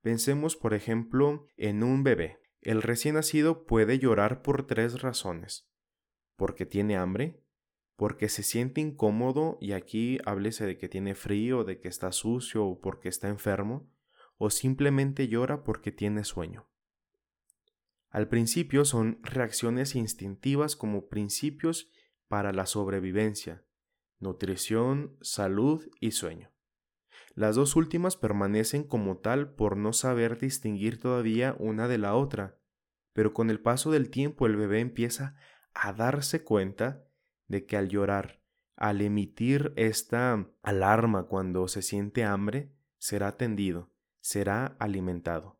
Pensemos, 0.00 0.54
por 0.54 0.74
ejemplo, 0.74 1.48
en 1.56 1.82
un 1.82 2.04
bebé. 2.04 2.38
El 2.60 2.82
recién 2.82 3.16
nacido 3.16 3.66
puede 3.66 3.98
llorar 3.98 4.42
por 4.42 4.64
tres 4.64 5.02
razones. 5.02 5.68
Porque 6.36 6.66
tiene 6.66 6.96
hambre, 6.96 7.42
porque 8.00 8.30
se 8.30 8.42
siente 8.42 8.80
incómodo 8.80 9.58
y 9.60 9.72
aquí 9.72 10.20
háblese 10.24 10.64
de 10.64 10.78
que 10.78 10.88
tiene 10.88 11.14
frío, 11.14 11.64
de 11.64 11.80
que 11.80 11.88
está 11.88 12.12
sucio 12.12 12.64
o 12.64 12.80
porque 12.80 13.10
está 13.10 13.28
enfermo, 13.28 13.92
o 14.38 14.48
simplemente 14.48 15.28
llora 15.28 15.64
porque 15.64 15.92
tiene 15.92 16.24
sueño. 16.24 16.66
Al 18.08 18.26
principio 18.26 18.86
son 18.86 19.18
reacciones 19.22 19.94
instintivas 19.96 20.76
como 20.76 21.08
principios 21.08 21.90
para 22.26 22.52
la 22.54 22.64
sobrevivencia, 22.64 23.66
nutrición, 24.18 25.18
salud 25.20 25.86
y 26.00 26.12
sueño. 26.12 26.50
Las 27.34 27.54
dos 27.54 27.76
últimas 27.76 28.16
permanecen 28.16 28.82
como 28.82 29.18
tal 29.18 29.52
por 29.52 29.76
no 29.76 29.92
saber 29.92 30.38
distinguir 30.38 30.98
todavía 30.98 31.54
una 31.58 31.86
de 31.86 31.98
la 31.98 32.14
otra, 32.14 32.58
pero 33.12 33.34
con 33.34 33.50
el 33.50 33.60
paso 33.60 33.90
del 33.90 34.08
tiempo 34.08 34.46
el 34.46 34.56
bebé 34.56 34.80
empieza 34.80 35.36
a 35.74 35.92
darse 35.92 36.44
cuenta 36.44 37.04
de 37.50 37.66
que 37.66 37.76
al 37.76 37.88
llorar, 37.88 38.40
al 38.76 39.00
emitir 39.00 39.72
esta 39.74 40.48
alarma 40.62 41.24
cuando 41.24 41.66
se 41.66 41.82
siente 41.82 42.22
hambre, 42.22 42.72
será 42.96 43.26
atendido, 43.26 43.90
será 44.20 44.76
alimentado. 44.78 45.58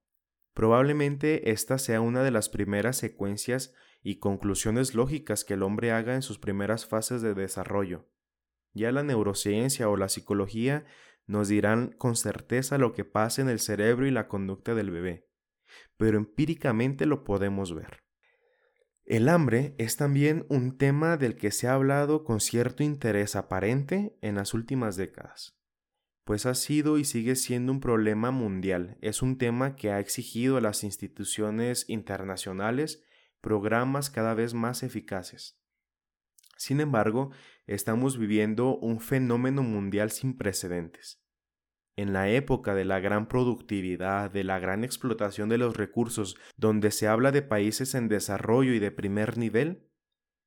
Probablemente 0.55 1.51
esta 1.51 1.79
sea 1.79 2.01
una 2.01 2.23
de 2.23 2.31
las 2.31 2.49
primeras 2.49 2.97
secuencias 2.97 3.75
y 4.03 4.21
conclusiones 4.21 4.95
lógicas 4.95 5.45
que 5.45 5.55
el 5.55 5.65
hombre 5.65 5.91
haga 5.91 6.15
en 6.15 6.23
sus 6.23 6.39
primeras 6.39 6.87
fases 6.87 7.23
de 7.23 7.35
desarrollo. 7.35 8.09
Ya 8.73 8.93
la 8.93 9.03
neurociencia 9.03 9.89
o 9.89 9.97
la 9.97 10.09
psicología 10.09 10.87
nos 11.27 11.49
dirán 11.49 11.89
con 11.99 12.15
certeza 12.15 12.79
lo 12.79 12.93
que 12.93 13.05
pasa 13.05 13.43
en 13.43 13.49
el 13.49 13.59
cerebro 13.59 14.07
y 14.07 14.13
la 14.13 14.29
conducta 14.29 14.77
del 14.77 14.93
bebé, 14.93 15.29
pero 15.97 16.19
empíricamente 16.19 17.05
lo 17.05 17.25
podemos 17.25 17.75
ver. 17.75 18.05
El 19.11 19.29
hambre 19.29 19.75
es 19.77 19.97
también 19.97 20.47
un 20.49 20.79
tema 20.79 21.17
del 21.17 21.35
que 21.35 21.51
se 21.51 21.67
ha 21.67 21.75
hablado 21.75 22.23
con 22.23 22.39
cierto 22.39 22.85
interés 22.85 23.35
aparente 23.35 24.17
en 24.21 24.37
las 24.37 24.55
últimas 24.55 24.95
décadas, 24.95 25.59
pues 26.23 26.47
ha 26.47 26.55
sido 26.55 26.97
y 26.97 27.05
sigue 27.05 27.35
siendo 27.35 27.73
un 27.73 27.81
problema 27.81 28.31
mundial, 28.31 28.99
es 29.01 29.21
un 29.21 29.37
tema 29.37 29.75
que 29.75 29.91
ha 29.91 29.99
exigido 29.99 30.57
a 30.57 30.61
las 30.61 30.85
instituciones 30.85 31.87
internacionales 31.89 33.03
programas 33.41 34.11
cada 34.11 34.35
vez 34.35 34.55
más 34.55 34.85
eficaces. 34.85 35.61
Sin 36.57 36.81
embargo, 36.81 37.33
estamos 37.67 38.17
viviendo 38.17 38.77
un 38.77 39.01
fenómeno 39.01 39.65
mundial 39.65 40.13
sin 40.13 40.39
precedentes 40.39 41.21
en 42.01 42.13
la 42.15 42.31
época 42.31 42.75
de 42.75 42.87
la 42.87 43.01
gran 43.01 43.29
productividad, 43.29 44.31
de 44.31 44.43
la 44.43 44.59
gran 44.59 44.85
explotación 44.85 45.51
de 45.51 45.59
los 45.59 45.77
recursos, 45.77 46.39
donde 46.57 46.93
se 46.93 47.07
habla 47.07 47.31
de 47.31 47.43
países 47.43 47.95
en 47.95 48.09
desarrollo 48.09 48.73
y 48.73 48.79
de 48.79 48.91
primer 48.91 49.37
nivel, 49.37 49.87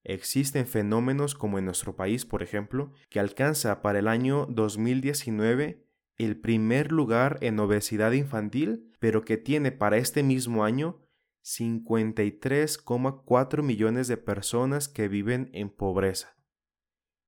existen 0.03 0.65
fenómenos 0.65 1.35
como 1.35 1.59
en 1.59 1.65
nuestro 1.65 1.95
país, 1.95 2.25
por 2.25 2.41
ejemplo, 2.41 2.91
que 3.09 3.19
alcanza 3.19 3.83
para 3.83 3.99
el 3.99 4.07
año 4.07 4.47
2019 4.47 5.85
el 6.17 6.39
primer 6.39 6.91
lugar 6.91 7.37
en 7.41 7.59
obesidad 7.59 8.13
infantil, 8.13 8.91
pero 8.99 9.23
que 9.23 9.37
tiene 9.37 9.71
para 9.71 9.97
este 9.97 10.23
mismo 10.23 10.63
año 10.63 11.05
53,4 11.43 13.61
millones 13.61 14.07
de 14.07 14.17
personas 14.17 14.89
que 14.89 15.07
viven 15.07 15.51
en 15.53 15.69
pobreza 15.69 16.35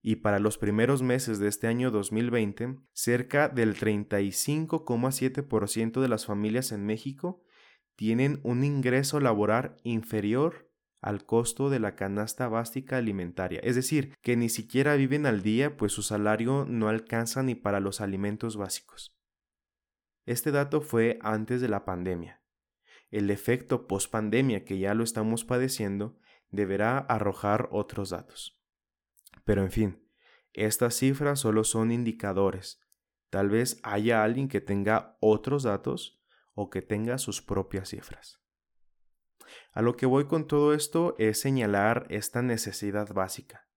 y 0.08 0.18
para 0.18 0.38
los 0.38 0.60
primeros 0.60 1.02
meses 1.02 1.40
de 1.40 1.48
este 1.48 1.66
año 1.66 1.90
2020, 1.90 2.76
cerca 2.94 3.50
del 3.50 3.76
35,7% 3.76 6.00
de 6.00 6.08
las 6.08 6.28
familias 6.28 6.72
en 6.72 6.86
México 6.86 7.42
tienen 7.96 8.40
un 8.44 8.64
ingreso 8.64 9.20
laboral 9.20 9.78
inferior 9.82 10.70
al 11.02 11.26
costo 11.26 11.72
de 11.72 11.80
la 11.80 11.96
canasta 11.96 12.48
básica 12.48 12.98
alimentaria, 12.98 13.60
es 13.64 13.74
decir, 13.74 14.14
que 14.22 14.38
ni 14.38 14.50
siquiera 14.50 14.94
viven 14.94 15.26
al 15.26 15.42
día 15.42 15.76
pues 15.76 15.94
su 15.94 16.04
salario 16.04 16.68
no 16.70 16.88
alcanza 16.88 17.42
ni 17.42 17.56
para 17.56 17.80
los 17.80 18.00
alimentos 18.00 18.58
básicos. 18.58 19.18
Este 20.28 20.52
dato 20.52 20.82
fue 20.82 21.18
antes 21.24 21.62
de 21.62 21.70
la 21.70 21.84
pandemia. 21.84 22.44
El 23.10 23.32
efecto 23.32 23.88
post-pandemia 23.88 24.66
que 24.66 24.78
ya 24.78 24.94
lo 24.94 25.04
estamos 25.04 25.46
padeciendo 25.46 26.20
deberá 26.52 27.00
arrojar 27.00 27.70
otros 27.72 28.12
datos. 28.12 28.62
Pero 29.46 29.62
en 29.62 29.72
fin, 29.72 30.06
estas 30.54 30.96
cifras 30.96 31.40
solo 31.40 31.64
son 31.64 31.92
indicadores. 31.92 32.82
Tal 33.30 33.50
vez 33.50 33.80
haya 33.84 34.24
alguien 34.24 34.50
que 34.50 34.62
tenga 34.62 35.18
otros 35.22 35.64
datos 35.64 36.22
o 36.54 36.70
que 36.70 36.82
tenga 36.82 37.18
sus 37.18 37.42
propias 37.42 37.90
cifras. 37.90 38.42
A 39.72 39.82
lo 39.82 39.96
que 39.96 40.06
voy 40.06 40.26
con 40.26 40.48
todo 40.48 40.74
esto 40.74 41.16
es 41.20 41.40
señalar 41.40 42.08
esta 42.10 42.42
necesidad 42.42 43.14
básica. 43.14 43.68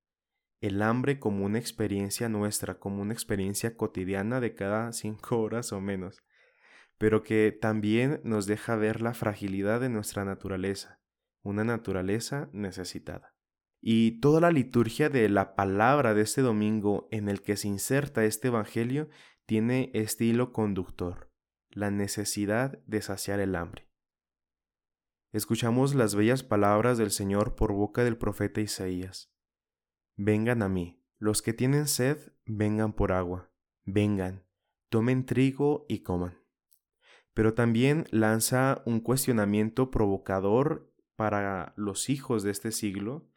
El 0.61 0.83
hambre 0.83 1.20
como 1.20 1.44
una 1.44 1.59
experiencia 1.59 2.28
nuestra, 2.28 2.78
como 2.78 3.02
una 3.02 3.12
experiencia 3.12 3.76
cotidiana 3.76 4.40
de 4.40 4.54
cada 4.54 4.92
cinco 4.92 5.40
horas 5.40 5.72
o 5.72 5.81
menos, 5.81 6.24
pero 6.96 7.22
que 7.22 7.52
también 7.52 8.20
nos 8.24 8.46
deja 8.46 8.74
ver 8.76 9.00
la 9.00 9.14
fragilidad 9.14 9.81
de 9.81 9.88
nuestra 9.88 10.24
naturaleza, 10.24 11.00
una 11.42 11.62
naturaleza 11.64 12.48
necesitada. 12.52 13.38
Y 13.81 14.21
toda 14.21 14.41
la 14.41 14.51
liturgia 14.51 15.09
de 15.09 15.29
la 15.29 15.55
palabra 15.55 16.14
de 16.14 16.23
este 16.23 16.43
domingo 16.43 17.09
en 17.11 17.29
el 17.29 17.43
que 17.43 17.57
se 17.57 17.69
inserta 17.69 18.25
este 18.25 18.49
Evangelio 18.49 19.09
tiene 19.47 19.91
este 19.95 20.25
hilo 20.25 20.53
conductor, 20.53 21.31
la 21.71 21.91
necesidad 21.91 22.83
de 22.87 23.03
saciar 23.03 23.41
el 23.41 23.55
hambre. 23.55 23.88
Escuchamos 25.33 25.95
las 25.95 26.14
bellas 26.14 26.43
palabras 26.43 26.99
del 26.99 27.11
Señor 27.11 27.55
por 27.55 27.73
boca 27.73 28.03
del 28.03 28.17
profeta 28.17 28.61
Isaías. 28.61 29.31
Vengan 30.17 30.62
a 30.62 30.69
mí, 30.69 31.05
los 31.19 31.43
que 31.43 31.53
tienen 31.53 31.87
sed, 31.87 32.19
vengan 32.47 32.93
por 32.93 33.12
agua, 33.12 33.53
vengan, 33.85 34.45
tomen 34.88 35.27
trigo 35.27 35.85
y 35.88 36.01
coman. 36.01 36.38
Pero 37.35 37.55
también 37.55 38.07
lanza 38.11 38.83
un 38.87 39.01
cuestionamiento 39.01 39.91
provocador 39.91 40.93
para 41.14 41.75
los 41.77 42.11
hijos 42.11 42.43
de 42.43 42.51
este 42.51 42.73
siglo 42.73 43.29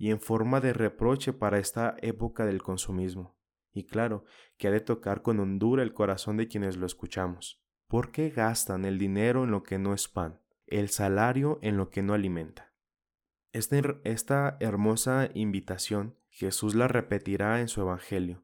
y 0.00 0.10
en 0.10 0.18
forma 0.18 0.62
de 0.62 0.72
reproche 0.72 1.34
para 1.34 1.58
esta 1.58 1.94
época 2.00 2.46
del 2.46 2.62
consumismo. 2.62 3.36
Y 3.70 3.84
claro, 3.84 4.24
que 4.56 4.68
ha 4.68 4.70
de 4.70 4.80
tocar 4.80 5.20
con 5.20 5.38
hondura 5.40 5.82
el 5.82 5.92
corazón 5.92 6.38
de 6.38 6.48
quienes 6.48 6.78
lo 6.78 6.86
escuchamos. 6.86 7.62
¿Por 7.86 8.10
qué 8.10 8.30
gastan 8.30 8.86
el 8.86 8.98
dinero 8.98 9.44
en 9.44 9.50
lo 9.50 9.62
que 9.62 9.78
no 9.78 9.92
es 9.92 10.08
pan, 10.08 10.40
el 10.66 10.88
salario 10.88 11.58
en 11.60 11.76
lo 11.76 11.90
que 11.90 12.00
no 12.00 12.14
alimenta? 12.14 12.72
Esta, 13.52 13.78
esta 14.04 14.56
hermosa 14.58 15.28
invitación 15.34 16.16
Jesús 16.30 16.74
la 16.74 16.88
repetirá 16.88 17.60
en 17.60 17.68
su 17.68 17.82
Evangelio. 17.82 18.42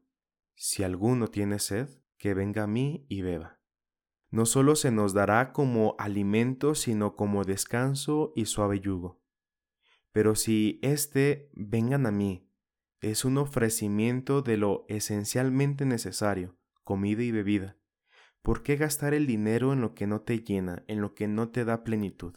Si 0.53 0.83
alguno 0.83 1.27
tiene 1.27 1.57
sed, 1.57 1.89
que 2.17 2.35
venga 2.35 2.63
a 2.63 2.67
mí 2.67 3.07
y 3.09 3.23
beba. 3.23 3.59
No 4.29 4.45
solo 4.45 4.75
se 4.75 4.91
nos 4.91 5.15
dará 5.15 5.53
como 5.53 5.95
alimento, 5.97 6.75
sino 6.75 7.15
como 7.15 7.45
descanso 7.45 8.31
y 8.35 8.45
suave 8.45 8.79
yugo. 8.79 9.23
Pero 10.11 10.35
si 10.35 10.79
éste 10.81 11.49
vengan 11.53 12.05
a 12.05 12.11
mí 12.11 12.49
es 13.01 13.25
un 13.25 13.37
ofrecimiento 13.37 14.41
de 14.41 14.57
lo 14.57 14.85
esencialmente 14.89 15.85
necesario, 15.85 16.57
comida 16.83 17.23
y 17.23 17.31
bebida, 17.31 17.77
¿por 18.41 18.63
qué 18.63 18.75
gastar 18.75 19.13
el 19.13 19.27
dinero 19.27 19.73
en 19.73 19.81
lo 19.81 19.93
que 19.93 20.07
no 20.07 20.21
te 20.21 20.39
llena, 20.39 20.83
en 20.87 21.01
lo 21.01 21.13
que 21.13 21.27
no 21.27 21.49
te 21.49 21.65
da 21.65 21.83
plenitud? 21.83 22.35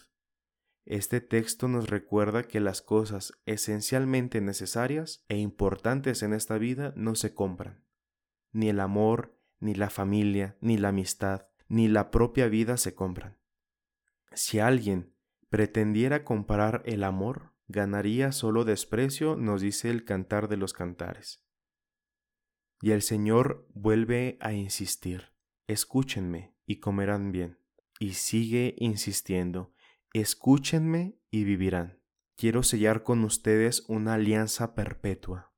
Este 0.84 1.20
texto 1.20 1.68
nos 1.68 1.88
recuerda 1.88 2.42
que 2.42 2.58
las 2.58 2.82
cosas 2.82 3.32
esencialmente 3.46 4.40
necesarias 4.40 5.24
e 5.28 5.36
importantes 5.36 6.22
en 6.22 6.32
esta 6.32 6.58
vida 6.58 6.92
no 6.96 7.14
se 7.14 7.32
compran. 7.32 7.84
Ni 8.52 8.68
el 8.70 8.80
amor, 8.80 9.38
ni 9.60 9.74
la 9.74 9.90
familia, 9.90 10.56
ni 10.60 10.78
la 10.78 10.88
amistad, 10.88 11.46
ni 11.68 11.86
la 11.86 12.10
propia 12.10 12.48
vida 12.48 12.76
se 12.76 12.94
compran. 12.94 13.38
Si 14.32 14.58
alguien 14.58 15.14
pretendiera 15.48 16.24
comprar 16.24 16.82
el 16.86 17.04
amor, 17.04 17.49
ganaría 17.70 18.32
solo 18.32 18.64
desprecio, 18.64 19.36
nos 19.36 19.60
dice 19.60 19.90
el 19.90 20.04
cantar 20.04 20.48
de 20.48 20.56
los 20.56 20.72
cantares. 20.72 21.44
Y 22.80 22.92
el 22.92 23.02
Señor 23.02 23.68
vuelve 23.74 24.38
a 24.40 24.52
insistir, 24.52 25.32
escúchenme 25.66 26.54
y 26.66 26.76
comerán 26.76 27.30
bien. 27.32 27.58
Y 27.98 28.14
sigue 28.14 28.74
insistiendo, 28.78 29.74
escúchenme 30.12 31.18
y 31.30 31.44
vivirán. 31.44 32.00
Quiero 32.36 32.62
sellar 32.62 33.02
con 33.02 33.22
ustedes 33.24 33.84
una 33.88 34.14
alianza 34.14 34.74
perpetua. 34.74 35.52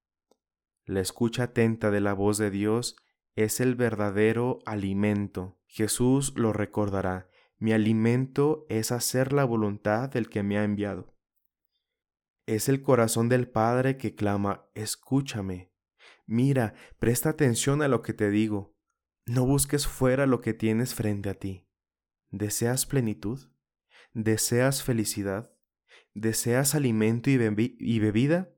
La 0.85 1.01
escucha 1.01 1.45
atenta 1.45 1.93
de 1.93 2.01
la 2.01 2.13
voz 2.13 2.39
de 2.39 2.51
Dios 2.51 2.97
es 3.37 3.61
el 3.61 3.77
verdadero 3.77 4.59
alimento. 4.67 5.61
Jesús 5.67 6.33
lo 6.37 6.53
recordará. 6.53 7.29
Mi 7.59 7.73
alimento 7.73 8.67
es 8.69 8.91
hacer 8.91 9.33
la 9.33 9.45
voluntad 9.45 10.11
del 10.11 10.29
que 10.29 10.43
me 10.43 10.59
ha 10.59 10.65
enviado. 10.65 11.15
Es 12.47 12.69
el 12.69 12.83
corazón 12.83 13.29
del 13.29 13.49
Padre 13.49 13.97
que 13.97 14.17
clama, 14.17 14.67
escúchame. 14.75 15.73
Mira, 16.27 16.75
presta 16.99 17.31
atención 17.31 17.83
a 17.83 17.89
lo 17.89 18.03
que 18.03 18.15
te 18.15 18.31
digo. 18.31 18.75
No 19.27 19.47
busques 19.47 19.87
fuera 19.87 20.27
lo 20.27 20.41
que 20.41 20.53
tienes 20.53 20.95
frente 20.95 21.31
a 21.31 21.35
ti. 21.35 21.69
¿Deseas 22.31 22.87
plenitud? 22.87 23.39
¿Deseas 24.13 24.83
felicidad? 24.83 25.55
¿Deseas 26.15 26.75
alimento 26.75 27.31
y, 27.31 27.77
y 27.79 27.99
bebida? 28.01 28.51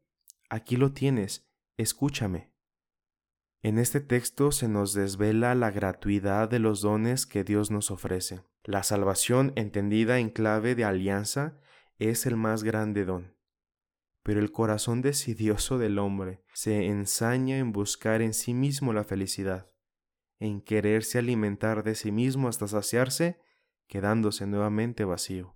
Aquí 0.48 0.76
lo 0.76 0.92
tienes, 0.92 1.50
escúchame. 1.76 2.54
En 3.62 3.78
este 3.78 4.00
texto 4.00 4.50
se 4.50 4.68
nos 4.68 4.94
desvela 4.94 5.54
la 5.54 5.70
gratuidad 5.70 6.48
de 6.48 6.58
los 6.58 6.80
dones 6.80 7.26
que 7.26 7.44
Dios 7.44 7.70
nos 7.70 7.90
ofrece. 7.90 8.42
La 8.62 8.82
salvación 8.82 9.52
entendida 9.56 10.18
en 10.18 10.30
clave 10.30 10.74
de 10.74 10.84
alianza 10.84 11.60
es 11.98 12.24
el 12.24 12.36
más 12.36 12.62
grande 12.62 13.04
don 13.04 13.33
pero 14.24 14.40
el 14.40 14.50
corazón 14.52 15.02
decidioso 15.02 15.76
del 15.76 15.98
hombre 15.98 16.42
se 16.54 16.86
ensaña 16.86 17.58
en 17.58 17.72
buscar 17.72 18.22
en 18.22 18.32
sí 18.32 18.54
mismo 18.54 18.94
la 18.94 19.04
felicidad, 19.04 19.70
en 20.40 20.62
quererse 20.62 21.18
alimentar 21.18 21.84
de 21.84 21.94
sí 21.94 22.10
mismo 22.10 22.48
hasta 22.48 22.66
saciarse, 22.66 23.38
quedándose 23.86 24.46
nuevamente 24.46 25.04
vacío. 25.04 25.54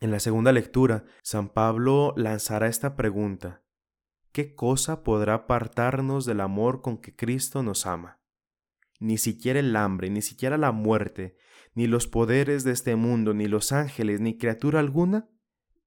En 0.00 0.10
la 0.10 0.18
segunda 0.18 0.50
lectura, 0.50 1.04
San 1.22 1.50
Pablo 1.50 2.14
lanzará 2.16 2.66
esta 2.66 2.96
pregunta, 2.96 3.62
¿qué 4.32 4.56
cosa 4.56 5.04
podrá 5.04 5.34
apartarnos 5.34 6.26
del 6.26 6.40
amor 6.40 6.82
con 6.82 6.98
que 6.98 7.14
Cristo 7.14 7.62
nos 7.62 7.86
ama? 7.86 8.20
Ni 8.98 9.18
siquiera 9.18 9.60
el 9.60 9.76
hambre, 9.76 10.10
ni 10.10 10.20
siquiera 10.20 10.58
la 10.58 10.72
muerte, 10.72 11.36
ni 11.74 11.86
los 11.86 12.08
poderes 12.08 12.64
de 12.64 12.72
este 12.72 12.96
mundo, 12.96 13.34
ni 13.34 13.46
los 13.46 13.70
ángeles, 13.70 14.20
ni 14.20 14.36
criatura 14.36 14.80
alguna 14.80 15.28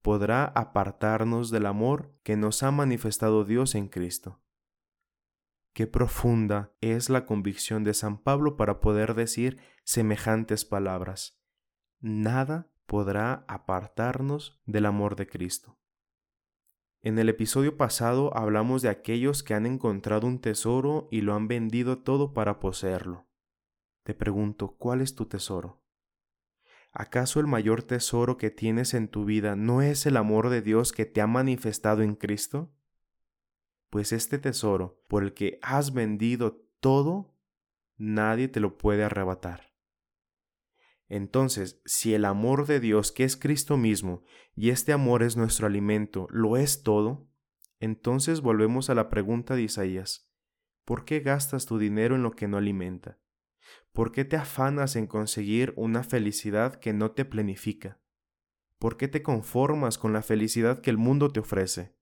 podrá 0.04 0.44
apartarnos 0.44 1.50
del 1.50 1.64
amor 1.64 2.12
que 2.22 2.36
nos 2.36 2.62
ha 2.62 2.70
manifestado 2.70 3.46
Dios 3.46 3.74
en 3.74 3.88
Cristo. 3.88 4.38
Qué 5.72 5.86
profunda 5.86 6.74
es 6.82 7.08
la 7.08 7.24
convicción 7.24 7.84
de 7.84 7.94
San 7.94 8.18
Pablo 8.18 8.58
para 8.58 8.80
poder 8.80 9.14
decir 9.14 9.58
semejantes 9.82 10.66
palabras. 10.66 11.40
Nada 12.00 12.70
podrá 12.84 13.46
apartarnos 13.48 14.60
del 14.66 14.84
amor 14.84 15.16
de 15.16 15.26
Cristo. 15.26 15.78
En 17.00 17.18
el 17.18 17.30
episodio 17.30 17.78
pasado 17.78 18.36
hablamos 18.36 18.82
de 18.82 18.90
aquellos 18.90 19.42
que 19.42 19.54
han 19.54 19.64
encontrado 19.64 20.26
un 20.26 20.38
tesoro 20.38 21.08
y 21.10 21.22
lo 21.22 21.34
han 21.34 21.48
vendido 21.48 22.02
todo 22.02 22.34
para 22.34 22.60
poseerlo. 22.60 23.26
Te 24.02 24.12
pregunto, 24.12 24.76
¿cuál 24.76 25.00
es 25.00 25.14
tu 25.14 25.24
tesoro? 25.24 25.83
¿Acaso 26.96 27.40
el 27.40 27.48
mayor 27.48 27.82
tesoro 27.82 28.36
que 28.36 28.50
tienes 28.50 28.94
en 28.94 29.08
tu 29.08 29.24
vida 29.24 29.56
no 29.56 29.82
es 29.82 30.06
el 30.06 30.16
amor 30.16 30.48
de 30.48 30.62
Dios 30.62 30.92
que 30.92 31.04
te 31.04 31.20
ha 31.20 31.26
manifestado 31.26 32.02
en 32.02 32.14
Cristo? 32.14 32.72
Pues 33.90 34.12
este 34.12 34.38
tesoro, 34.38 35.02
por 35.08 35.24
el 35.24 35.34
que 35.34 35.58
has 35.60 35.92
vendido 35.92 36.64
todo, 36.78 37.34
nadie 37.96 38.46
te 38.46 38.60
lo 38.60 38.78
puede 38.78 39.02
arrebatar. 39.02 39.74
Entonces, 41.08 41.82
si 41.84 42.14
el 42.14 42.24
amor 42.24 42.64
de 42.64 42.78
Dios, 42.78 43.10
que 43.10 43.24
es 43.24 43.36
Cristo 43.36 43.76
mismo, 43.76 44.22
y 44.54 44.70
este 44.70 44.92
amor 44.92 45.24
es 45.24 45.36
nuestro 45.36 45.66
alimento, 45.66 46.28
lo 46.30 46.56
es 46.56 46.84
todo, 46.84 47.26
entonces 47.80 48.40
volvemos 48.40 48.88
a 48.88 48.94
la 48.94 49.08
pregunta 49.08 49.56
de 49.56 49.62
Isaías, 49.62 50.30
¿por 50.84 51.04
qué 51.04 51.18
gastas 51.18 51.66
tu 51.66 51.76
dinero 51.76 52.14
en 52.14 52.22
lo 52.22 52.30
que 52.30 52.46
no 52.46 52.56
alimenta? 52.56 53.18
¿Por 53.92 54.12
qué 54.12 54.24
te 54.24 54.36
afanas 54.36 54.96
en 54.96 55.06
conseguir 55.06 55.72
una 55.76 56.02
felicidad 56.02 56.76
que 56.76 56.92
no 56.92 57.12
te 57.12 57.24
planifica? 57.24 58.00
¿Por 58.78 58.96
qué 58.96 59.08
te 59.08 59.22
conformas 59.22 59.98
con 59.98 60.12
la 60.12 60.22
felicidad 60.22 60.80
que 60.80 60.90
el 60.90 60.98
mundo 60.98 61.30
te 61.30 61.40
ofrece? 61.40 61.96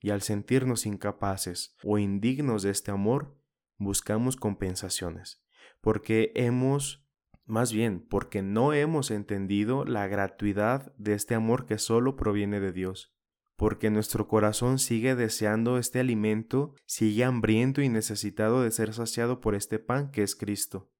Y 0.00 0.10
al 0.10 0.22
sentirnos 0.22 0.86
incapaces 0.86 1.76
o 1.82 1.98
indignos 1.98 2.62
de 2.62 2.70
este 2.70 2.90
amor, 2.90 3.40
buscamos 3.78 4.36
compensaciones, 4.36 5.42
porque 5.80 6.32
hemos, 6.34 7.08
más 7.46 7.72
bien, 7.72 8.06
porque 8.06 8.42
no 8.42 8.72
hemos 8.72 9.10
entendido 9.10 9.84
la 9.84 10.06
gratuidad 10.06 10.94
de 10.96 11.14
este 11.14 11.34
amor 11.34 11.66
que 11.66 11.78
solo 11.78 12.16
proviene 12.16 12.60
de 12.60 12.72
Dios 12.72 13.14
porque 13.56 13.90
nuestro 13.90 14.26
corazón 14.26 14.78
sigue 14.78 15.14
deseando 15.14 15.78
este 15.78 16.00
alimento, 16.00 16.74
sigue 16.86 17.24
hambriento 17.24 17.82
y 17.82 17.88
necesitado 17.88 18.62
de 18.62 18.70
ser 18.70 18.92
saciado 18.92 19.40
por 19.40 19.54
este 19.54 19.78
pan 19.78 20.10
que 20.10 20.22
es 20.22 20.34
Cristo. 20.34 20.90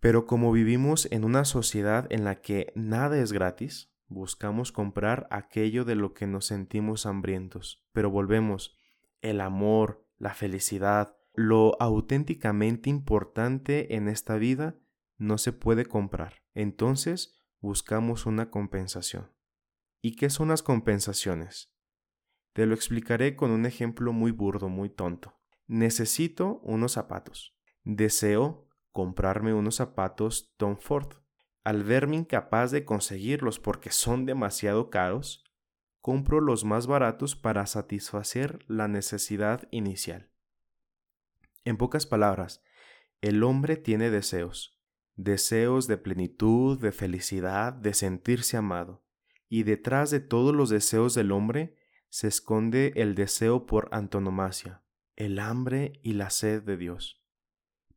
Pero 0.00 0.26
como 0.26 0.50
vivimos 0.50 1.06
en 1.10 1.24
una 1.24 1.44
sociedad 1.44 2.06
en 2.10 2.24
la 2.24 2.40
que 2.40 2.72
nada 2.74 3.18
es 3.18 3.32
gratis, 3.32 3.92
buscamos 4.08 4.72
comprar 4.72 5.26
aquello 5.30 5.84
de 5.84 5.94
lo 5.94 6.14
que 6.14 6.26
nos 6.26 6.46
sentimos 6.46 7.04
hambrientos. 7.04 7.86
Pero 7.92 8.10
volvemos, 8.10 8.76
el 9.20 9.42
amor, 9.42 10.06
la 10.16 10.32
felicidad, 10.32 11.16
lo 11.34 11.80
auténticamente 11.80 12.88
importante 12.88 13.94
en 13.94 14.08
esta 14.08 14.36
vida 14.36 14.76
no 15.18 15.36
se 15.36 15.52
puede 15.52 15.84
comprar. 15.84 16.42
Entonces 16.54 17.38
buscamos 17.60 18.24
una 18.24 18.50
compensación. 18.50 19.30
¿Y 20.02 20.16
qué 20.16 20.30
son 20.30 20.48
las 20.48 20.62
compensaciones? 20.62 21.70
Te 22.54 22.64
lo 22.64 22.74
explicaré 22.74 23.36
con 23.36 23.50
un 23.50 23.66
ejemplo 23.66 24.12
muy 24.12 24.30
burdo, 24.30 24.68
muy 24.68 24.88
tonto. 24.88 25.38
Necesito 25.66 26.60
unos 26.62 26.92
zapatos. 26.92 27.54
Deseo 27.84 28.66
comprarme 28.92 29.52
unos 29.52 29.76
zapatos 29.76 30.54
Tom 30.56 30.78
Ford. 30.78 31.14
Al 31.64 31.84
verme 31.84 32.16
incapaz 32.16 32.70
de 32.70 32.84
conseguirlos 32.86 33.60
porque 33.60 33.90
son 33.90 34.24
demasiado 34.24 34.88
caros, 34.88 35.44
compro 36.00 36.40
los 36.40 36.64
más 36.64 36.86
baratos 36.86 37.36
para 37.36 37.66
satisfacer 37.66 38.64
la 38.66 38.88
necesidad 38.88 39.68
inicial. 39.70 40.30
En 41.64 41.76
pocas 41.76 42.06
palabras, 42.06 42.62
el 43.20 43.42
hombre 43.42 43.76
tiene 43.76 44.08
deseos, 44.08 44.80
deseos 45.14 45.86
de 45.86 45.98
plenitud, 45.98 46.80
de 46.80 46.90
felicidad, 46.90 47.74
de 47.74 47.92
sentirse 47.92 48.56
amado, 48.56 49.04
y 49.50 49.64
detrás 49.64 50.10
de 50.10 50.20
todos 50.20 50.54
los 50.54 50.70
deseos 50.70 51.14
del 51.14 51.32
hombre 51.32 51.76
se 52.08 52.28
esconde 52.28 52.92
el 52.94 53.16
deseo 53.16 53.66
por 53.66 53.88
antonomasia, 53.90 54.84
el 55.16 55.40
hambre 55.40 56.00
y 56.02 56.12
la 56.12 56.30
sed 56.30 56.62
de 56.62 56.76
Dios. 56.76 57.22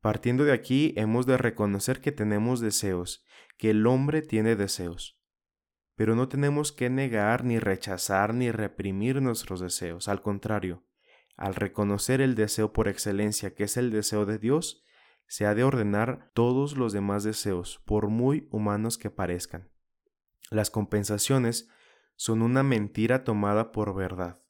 Partiendo 0.02 0.44
de 0.46 0.52
aquí, 0.52 0.94
hemos 0.98 1.28
de 1.28 1.38
reconocer 1.38 2.02
que 2.02 2.12
tenemos 2.12 2.60
deseos, 2.60 3.24
que 3.58 3.70
el 3.70 3.86
hombre 3.86 4.24
tiene 4.24 4.56
deseos. 4.56 5.22
Pero 5.96 6.16
no 6.16 6.28
tenemos 6.28 6.72
que 6.72 6.90
negar, 6.90 7.46
ni 7.46 7.60
rechazar, 7.60 8.34
ni 8.34 8.52
reprimir 8.52 9.22
nuestros 9.22 9.60
deseos. 9.60 10.08
Al 10.08 10.24
contrario, 10.24 10.84
al 11.38 11.54
reconocer 11.54 12.20
el 12.20 12.34
deseo 12.34 12.74
por 12.74 12.88
excelencia, 12.88 13.54
que 13.54 13.66
es 13.66 13.78
el 13.78 13.92
deseo 13.92 14.26
de 14.26 14.40
Dios, 14.40 14.84
se 15.28 15.46
ha 15.46 15.54
de 15.54 15.64
ordenar 15.64 16.32
todos 16.34 16.78
los 16.78 16.94
demás 16.94 17.24
deseos, 17.24 17.80
por 17.86 18.08
muy 18.08 18.48
humanos 18.52 18.98
que 18.98 19.12
parezcan. 19.12 19.73
Las 20.50 20.70
compensaciones 20.70 21.70
son 22.16 22.42
una 22.42 22.64
mentira 22.64 23.24
tomada 23.24 23.72
por 23.72 23.96
verdad. 23.96 24.44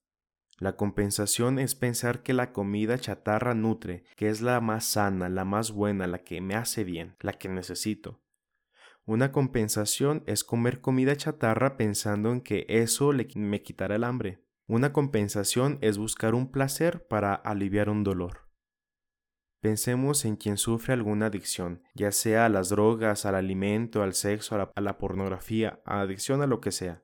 La 0.59 0.75
compensación 0.75 1.59
es 1.59 1.75
pensar 1.75 2.23
que 2.23 2.33
la 2.33 2.53
comida 2.53 2.97
chatarra 2.97 3.53
nutre, 3.53 4.03
que 4.15 4.29
es 4.29 4.41
la 4.41 4.61
más 4.61 4.85
sana, 4.85 5.27
la 5.29 5.45
más 5.45 5.71
buena, 5.71 6.07
la 6.07 6.19
que 6.19 6.41
me 6.41 6.55
hace 6.55 6.83
bien, 6.83 7.15
la 7.19 7.33
que 7.33 7.49
necesito. 7.49 8.21
Una 9.05 9.31
compensación 9.31 10.23
es 10.27 10.43
comer 10.43 10.79
comida 10.79 11.17
chatarra 11.17 11.75
pensando 11.75 12.31
en 12.31 12.39
que 12.39 12.65
eso 12.69 13.11
me 13.35 13.61
quitará 13.61 13.95
el 13.95 14.03
hambre. 14.03 14.45
Una 14.67 14.93
compensación 14.93 15.77
es 15.81 15.97
buscar 15.97 16.35
un 16.35 16.49
placer 16.49 17.05
para 17.07 17.33
aliviar 17.33 17.89
un 17.89 18.05
dolor. 18.05 18.42
Pensemos 19.63 20.25
en 20.25 20.35
quien 20.35 20.57
sufre 20.57 20.93
alguna 20.93 21.25
adicción, 21.25 21.81
ya 21.95 22.11
sea 22.11 22.45
a 22.45 22.49
las 22.49 22.69
drogas, 22.69 23.25
al 23.25 23.33
alimento, 23.33 24.03
al 24.03 24.13
sexo, 24.13 24.53
a 24.53 24.57
la, 24.59 24.71
a 24.75 24.81
la 24.81 24.99
pornografía, 24.99 25.81
a 25.85 26.01
adicción 26.01 26.43
a 26.43 26.47
lo 26.47 26.61
que 26.61 26.71
sea 26.71 27.01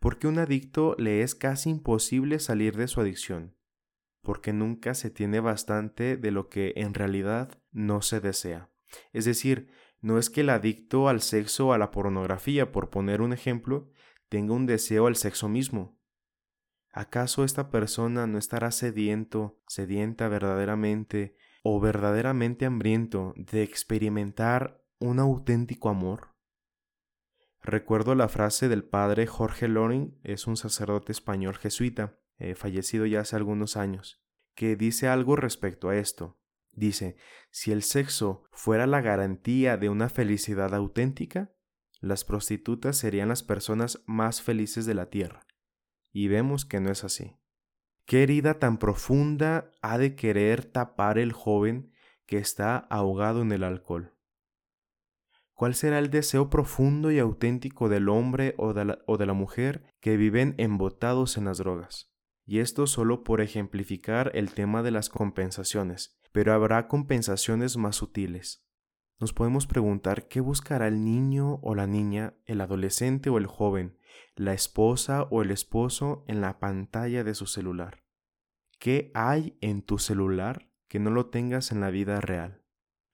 porque 0.00 0.26
un 0.26 0.38
adicto 0.38 0.96
le 0.98 1.22
es 1.22 1.34
casi 1.34 1.70
imposible 1.70 2.38
salir 2.38 2.76
de 2.76 2.88
su 2.88 3.00
adicción, 3.00 3.54
porque 4.22 4.52
nunca 4.52 4.94
se 4.94 5.10
tiene 5.10 5.40
bastante 5.40 6.16
de 6.16 6.30
lo 6.30 6.48
que 6.48 6.72
en 6.76 6.94
realidad 6.94 7.62
no 7.70 8.00
se 8.00 8.20
desea. 8.20 8.70
Es 9.12 9.26
decir, 9.26 9.70
no 10.00 10.18
es 10.18 10.30
que 10.30 10.40
el 10.40 10.48
adicto 10.48 11.08
al 11.08 11.20
sexo 11.20 11.68
o 11.68 11.72
a 11.74 11.78
la 11.78 11.90
pornografía, 11.90 12.72
por 12.72 12.88
poner 12.88 13.20
un 13.20 13.34
ejemplo, 13.34 13.90
tenga 14.30 14.54
un 14.54 14.64
deseo 14.64 15.06
al 15.06 15.16
sexo 15.16 15.48
mismo. 15.48 15.98
¿Acaso 16.92 17.44
esta 17.44 17.70
persona 17.70 18.26
no 18.26 18.38
estará 18.38 18.72
sediento, 18.72 19.60
sedienta 19.68 20.28
verdaderamente 20.28 21.36
o 21.62 21.80
verdaderamente 21.80 22.66
hambriento 22.66 23.34
de 23.36 23.62
experimentar 23.62 24.84
un 24.98 25.18
auténtico 25.18 25.88
amor? 25.88 26.34
Recuerdo 27.62 28.14
la 28.14 28.28
frase 28.28 28.68
del 28.68 28.84
padre 28.84 29.26
Jorge 29.26 29.68
Loring, 29.68 30.18
es 30.22 30.46
un 30.46 30.56
sacerdote 30.56 31.12
español 31.12 31.56
jesuita, 31.58 32.18
eh, 32.38 32.54
fallecido 32.54 33.04
ya 33.04 33.20
hace 33.20 33.36
algunos 33.36 33.76
años, 33.76 34.22
que 34.54 34.76
dice 34.76 35.08
algo 35.08 35.36
respecto 35.36 35.90
a 35.90 35.96
esto. 35.96 36.40
Dice, 36.72 37.16
si 37.50 37.72
el 37.72 37.82
sexo 37.82 38.44
fuera 38.52 38.86
la 38.86 39.02
garantía 39.02 39.76
de 39.76 39.90
una 39.90 40.08
felicidad 40.08 40.74
auténtica, 40.74 41.52
las 42.00 42.24
prostitutas 42.24 42.96
serían 42.96 43.28
las 43.28 43.42
personas 43.42 44.02
más 44.06 44.40
felices 44.40 44.86
de 44.86 44.94
la 44.94 45.10
tierra. 45.10 45.46
Y 46.12 46.28
vemos 46.28 46.64
que 46.64 46.80
no 46.80 46.90
es 46.90 47.04
así. 47.04 47.36
¿Qué 48.10 48.24
herida 48.24 48.58
tan 48.58 48.78
profunda 48.78 49.70
ha 49.82 49.96
de 49.96 50.16
querer 50.16 50.64
tapar 50.64 51.16
el 51.16 51.30
joven 51.30 51.92
que 52.26 52.38
está 52.38 52.76
ahogado 52.76 53.40
en 53.40 53.52
el 53.52 53.62
alcohol? 53.62 54.16
¿Cuál 55.54 55.76
será 55.76 56.00
el 56.00 56.10
deseo 56.10 56.50
profundo 56.50 57.12
y 57.12 57.20
auténtico 57.20 57.88
del 57.88 58.08
hombre 58.08 58.56
o 58.58 58.72
de, 58.72 58.84
la, 59.26 59.32
mujer 59.32 59.84
que 60.00 60.16
viven 60.16 60.56
embotados 60.58 61.36
en 61.36 61.44
las 61.44 61.58
drogas? 61.58 62.12
Y 62.44 62.58
esto 62.58 62.88
solo 62.88 63.22
por 63.22 63.40
ejemplificar 63.40 64.32
el 64.34 64.54
tema 64.54 64.82
de 64.82 64.90
las 64.90 65.08
compensaciones, 65.08 66.18
pero 66.32 66.52
habrá 66.52 66.88
compensaciones 66.88 67.76
más 67.76 67.94
sutiles. 67.94 68.66
Nos 69.20 69.32
podemos 69.32 69.68
preguntar 69.68 70.26
qué 70.26 70.40
buscará 70.40 70.88
el 70.88 71.04
niño 71.04 71.60
o 71.62 71.76
la 71.76 71.86
niña, 71.86 72.34
el 72.46 72.60
adolescente 72.60 73.30
o 73.30 73.38
el 73.38 73.46
joven, 73.46 73.99
la 74.36 74.52
esposa 74.52 75.24
o 75.24 75.42
el 75.42 75.50
esposo 75.50 76.24
en 76.26 76.40
la 76.40 76.58
pantalla 76.58 77.24
de 77.24 77.34
su 77.34 77.46
celular. 77.46 78.04
¿Qué 78.78 79.10
hay 79.14 79.58
en 79.60 79.82
tu 79.82 79.98
celular 79.98 80.70
que 80.88 80.98
no 80.98 81.10
lo 81.10 81.26
tengas 81.26 81.72
en 81.72 81.80
la 81.80 81.90
vida 81.90 82.20
real? 82.20 82.64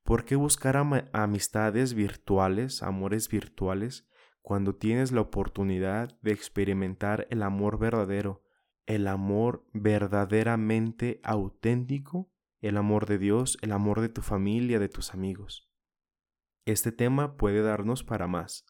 ¿Por 0.05 0.25
qué 0.25 0.37
buscar 0.37 0.77
amistades 1.13 1.95
virtuales, 1.95 2.85
amores 2.85 3.29
virtuales, 3.29 4.09
cuando 4.41 4.77
tienes 4.77 5.11
la 5.11 5.23
oportunidad 5.23 6.17
de 6.23 6.31
experimentar 6.31 7.27
el 7.31 7.43
amor 7.43 7.81
verdadero, 7.81 8.45
el 8.87 9.09
amor 9.09 9.67
verdaderamente 9.73 11.21
auténtico, 11.25 12.31
el 12.61 12.77
amor 12.77 13.07
de 13.07 13.19
Dios, 13.19 13.59
el 13.63 13.73
amor 13.73 14.01
de 14.01 14.09
tu 14.09 14.23
familia, 14.23 14.79
de 14.79 14.89
tus 14.89 15.13
amigos? 15.13 15.69
Este 16.65 16.93
tema 16.93 17.37
puede 17.37 17.63
darnos 17.63 18.05
para 18.05 18.29
más. 18.29 18.65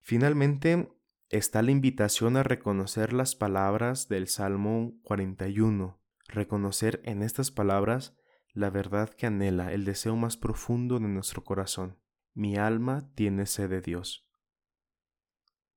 Finalmente, 0.00 0.88
está 1.30 1.62
la 1.62 1.70
invitación 1.70 2.36
a 2.36 2.42
reconocer 2.42 3.12
las 3.12 3.34
palabras 3.34 4.08
del 4.08 4.28
Salmo 4.28 4.94
41, 5.02 6.00
reconocer 6.26 7.00
en 7.04 7.22
estas 7.22 7.50
palabras 7.50 8.16
la 8.52 8.70
verdad 8.70 9.10
que 9.10 9.26
anhela, 9.26 9.72
el 9.72 9.84
deseo 9.84 10.16
más 10.16 10.36
profundo 10.36 10.98
de 10.98 11.08
nuestro 11.08 11.44
corazón. 11.44 11.98
Mi 12.34 12.56
alma 12.56 13.10
tiene 13.14 13.46
sed 13.46 13.68
de 13.70 13.80
Dios. 13.80 14.26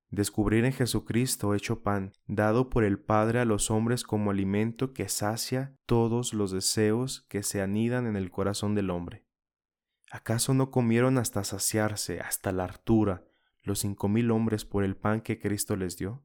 Descubrir 0.10 0.66
en 0.66 0.74
Jesucristo 0.74 1.54
hecho 1.54 1.84
pan, 1.84 2.14
dado 2.28 2.70
por 2.70 2.84
el 2.84 3.00
Padre 3.00 3.40
a 3.40 3.46
los 3.46 3.72
hombres 3.72 4.04
como 4.04 4.32
alimento 4.32 4.94
que 4.94 5.08
sacia 5.10 5.78
todos 5.86 6.34
los 6.34 6.52
deseos 6.52 7.26
que 7.30 7.44
se 7.44 7.62
anidan 7.62 8.08
en 8.08 8.16
el 8.16 8.32
corazón 8.32 8.76
del 8.76 8.90
hombre. 8.90 9.26
¿Acaso 10.12 10.54
no 10.54 10.72
comieron 10.72 11.18
hasta 11.18 11.44
saciarse, 11.46 12.20
hasta 12.20 12.52
la 12.52 12.66
hartura, 12.66 13.26
los 13.62 13.80
cinco 13.80 14.08
mil 14.08 14.32
hombres 14.32 14.66
por 14.66 14.84
el 14.84 14.96
pan 14.96 15.22
que 15.22 15.40
Cristo 15.40 15.76
les 15.76 15.98
dio? 15.98 16.24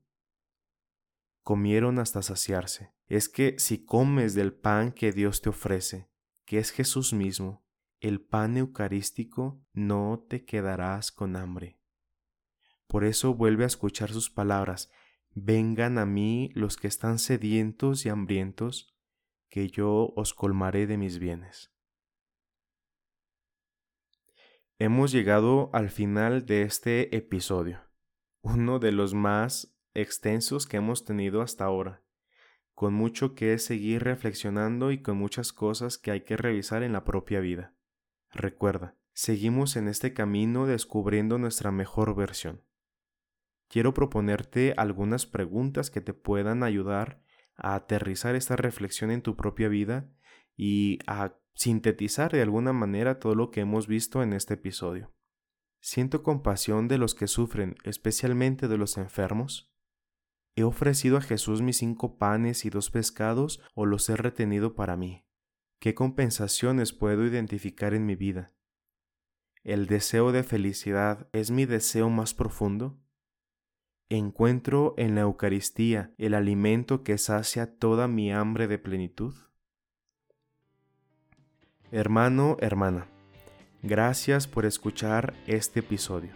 Comieron 1.43 1.99
hasta 1.99 2.23
saciarse. 2.23 2.93
Es 3.07 3.29
que 3.29 3.57
si 3.59 3.85
comes 3.85 4.35
del 4.35 4.53
pan 4.53 4.93
que 4.93 5.13
Dios 5.13 5.43
te 5.43 5.51
ofrece, 5.51 6.11
que 6.45 6.59
es 6.59 6.71
Jesús 6.71 7.13
mismo, 7.13 7.65
el 8.01 8.21
pan 8.21 8.57
eucarístico, 8.57 9.61
no 9.73 10.25
te 10.29 10.45
quedarás 10.45 11.13
con 11.13 11.37
hambre. 11.37 11.81
Por 12.87 13.05
eso 13.05 13.35
vuelve 13.35 13.65
a 13.65 13.69
escuchar 13.69 14.11
sus 14.13 14.31
palabras, 14.31 14.91
vengan 15.35 15.99
a 15.99 16.07
mí 16.07 16.51
los 16.55 16.77
que 16.77 16.89
están 16.89 17.19
sedientos 17.19 18.07
y 18.07 18.09
hambrientos, 18.09 18.97
que 19.49 19.69
yo 19.69 20.13
os 20.17 20.35
colmaré 20.35 20.87
de 20.87 20.97
mis 20.97 21.19
bienes. 21.19 21.76
Hemos 24.79 25.13
llegado 25.13 25.71
al 25.73 25.91
final 25.91 26.47
de 26.47 26.63
este 26.63 27.17
episodio, 27.17 27.81
uno 28.43 28.79
de 28.79 28.93
los 28.93 29.15
más 29.15 29.77
extensos 29.95 30.67
que 30.67 30.77
hemos 30.77 31.05
tenido 31.05 31.43
hasta 31.43 31.65
ahora 31.65 32.07
con 32.77 32.93
mucho 32.93 33.35
que 33.35 33.57
seguir 33.59 34.05
reflexionando 34.05 34.93
y 34.93 35.01
con 35.01 35.17
muchas 35.17 35.55
cosas 35.55 35.97
que 35.97 36.11
hay 36.11 36.21
que 36.21 36.37
revisar 36.37 36.83
en 36.83 36.93
la 36.93 37.05
propia 37.05 37.41
vida. 37.41 37.75
Recuerda, 38.31 38.95
seguimos 39.15 39.77
en 39.77 39.89
este 39.89 40.13
camino 40.13 40.67
descubriendo 40.67 41.39
nuestra 41.39 41.73
mejor 41.73 42.15
versión. 42.15 42.63
Quiero 43.69 43.95
proponerte 43.95 44.75
algunas 44.77 45.25
preguntas 45.25 45.91
que 45.91 46.03
te 46.03 46.13
puedan 46.13 46.63
ayudar 46.63 47.23
a 47.57 47.77
aterrizar 47.77 48.35
esta 48.35 48.57
reflexión 48.57 49.11
en 49.11 49.23
tu 49.23 49.37
propia 49.37 49.69
vida 49.69 50.11
y 50.55 50.99
a 51.07 51.33
sintetizar 51.57 52.31
de 52.31 52.43
alguna 52.43 52.73
manera 52.73 53.19
todo 53.19 53.35
lo 53.35 53.51
que 53.51 53.61
hemos 53.61 53.89
visto 53.89 54.23
en 54.23 54.35
este 54.35 54.55
episodio. 54.55 55.13
Siento 55.81 56.23
compasión 56.23 56.87
de 56.87 56.99
los 56.99 57.15
que 57.15 57.27
sufren, 57.27 57.75
especialmente 57.83 58.69
de 58.69 58.77
los 58.77 58.99
enfermos. 58.99 59.73
¿He 60.55 60.63
ofrecido 60.63 61.17
a 61.17 61.23
Jesús 61.23 61.63
mis 61.63 61.79
cinco 61.79 62.19
panes 62.19 62.65
y 62.65 62.71
dos 62.71 62.91
pescados 62.91 63.61
o 63.75 63.87
los 63.87 64.09
he 64.09 64.17
retenido 64.17 64.75
para 64.75 64.97
mí? 64.97 65.27
¿Qué 65.81 65.95
compensaciones 65.95 66.93
puedo 66.93 67.27
identificar 67.27 67.95
en 67.95 68.07
mi 68.07 68.17
vida? 68.17 68.55
¿El 69.65 69.87
deseo 69.87 70.33
de 70.33 70.43
felicidad 70.43 71.29
es 71.33 71.51
mi 71.51 71.67
deseo 71.67 72.11
más 72.11 72.35
profundo? 72.35 73.01
¿Encuentro 74.09 74.95
en 74.97 75.15
la 75.15 75.23
Eucaristía 75.23 76.15
el 76.19 76.35
alimento 76.35 77.03
que 77.03 77.19
sacia 77.19 77.79
toda 77.79 78.09
mi 78.09 78.33
hambre 78.33 78.69
de 78.69 78.79
plenitud? 78.79 79.35
Hermano, 81.93 82.57
hermana, 82.61 83.07
Gracias 83.83 84.49
por 84.49 84.67
escuchar 84.67 85.35
este 85.47 85.79
episodio. 85.79 86.31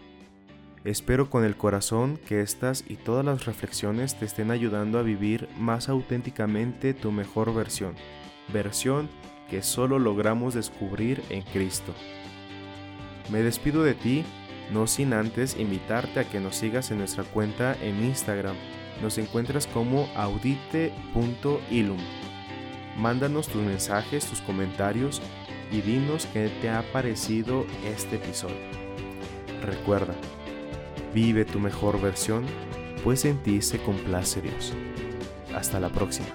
Espero 0.85 1.29
con 1.29 1.43
el 1.43 1.57
corazón 1.57 2.17
que 2.25 2.39
estas 2.39 2.85
y 2.87 2.95
todas 2.95 3.25
las 3.25 3.43
reflexiones 3.43 4.17
te 4.17 4.23
estén 4.23 4.51
ayudando 4.51 4.97
a 4.97 5.03
vivir 5.03 5.49
más 5.59 5.89
auténticamente 5.89 6.93
tu 6.93 7.11
mejor 7.11 7.53
versión, 7.53 7.95
versión 8.53 9.09
que 9.49 9.61
solo 9.61 9.99
logramos 9.99 10.53
descubrir 10.53 11.21
en 11.29 11.41
Cristo. 11.41 11.93
Me 13.29 13.41
despido 13.41 13.83
de 13.83 13.95
ti, 13.95 14.23
no 14.71 14.87
sin 14.87 15.11
antes 15.11 15.59
invitarte 15.59 16.21
a 16.21 16.29
que 16.29 16.39
nos 16.39 16.55
sigas 16.55 16.91
en 16.91 16.99
nuestra 16.99 17.25
cuenta 17.25 17.75
en 17.81 18.01
Instagram. 18.05 18.55
Nos 19.01 19.17
encuentras 19.17 19.67
como 19.67 20.07
audite.ilum. 20.15 21.99
Mándanos 22.97 23.49
tus 23.49 23.61
mensajes, 23.61 24.25
tus 24.25 24.39
comentarios 24.41 25.21
y 25.71 25.81
dinos 25.81 26.27
qué 26.33 26.49
te 26.61 26.69
ha 26.69 26.83
parecido 26.91 27.65
este 27.85 28.17
episodio. 28.17 28.57
Recuerda, 29.63 30.13
vive 31.13 31.45
tu 31.45 31.59
mejor 31.59 32.01
versión, 32.01 32.45
pues 33.03 33.25
en 33.25 33.41
ti 33.41 33.61
se 33.61 33.79
complace 33.79 34.41
Dios. 34.41 34.73
Hasta 35.55 35.79
la 35.79 35.89
próxima. 35.89 36.27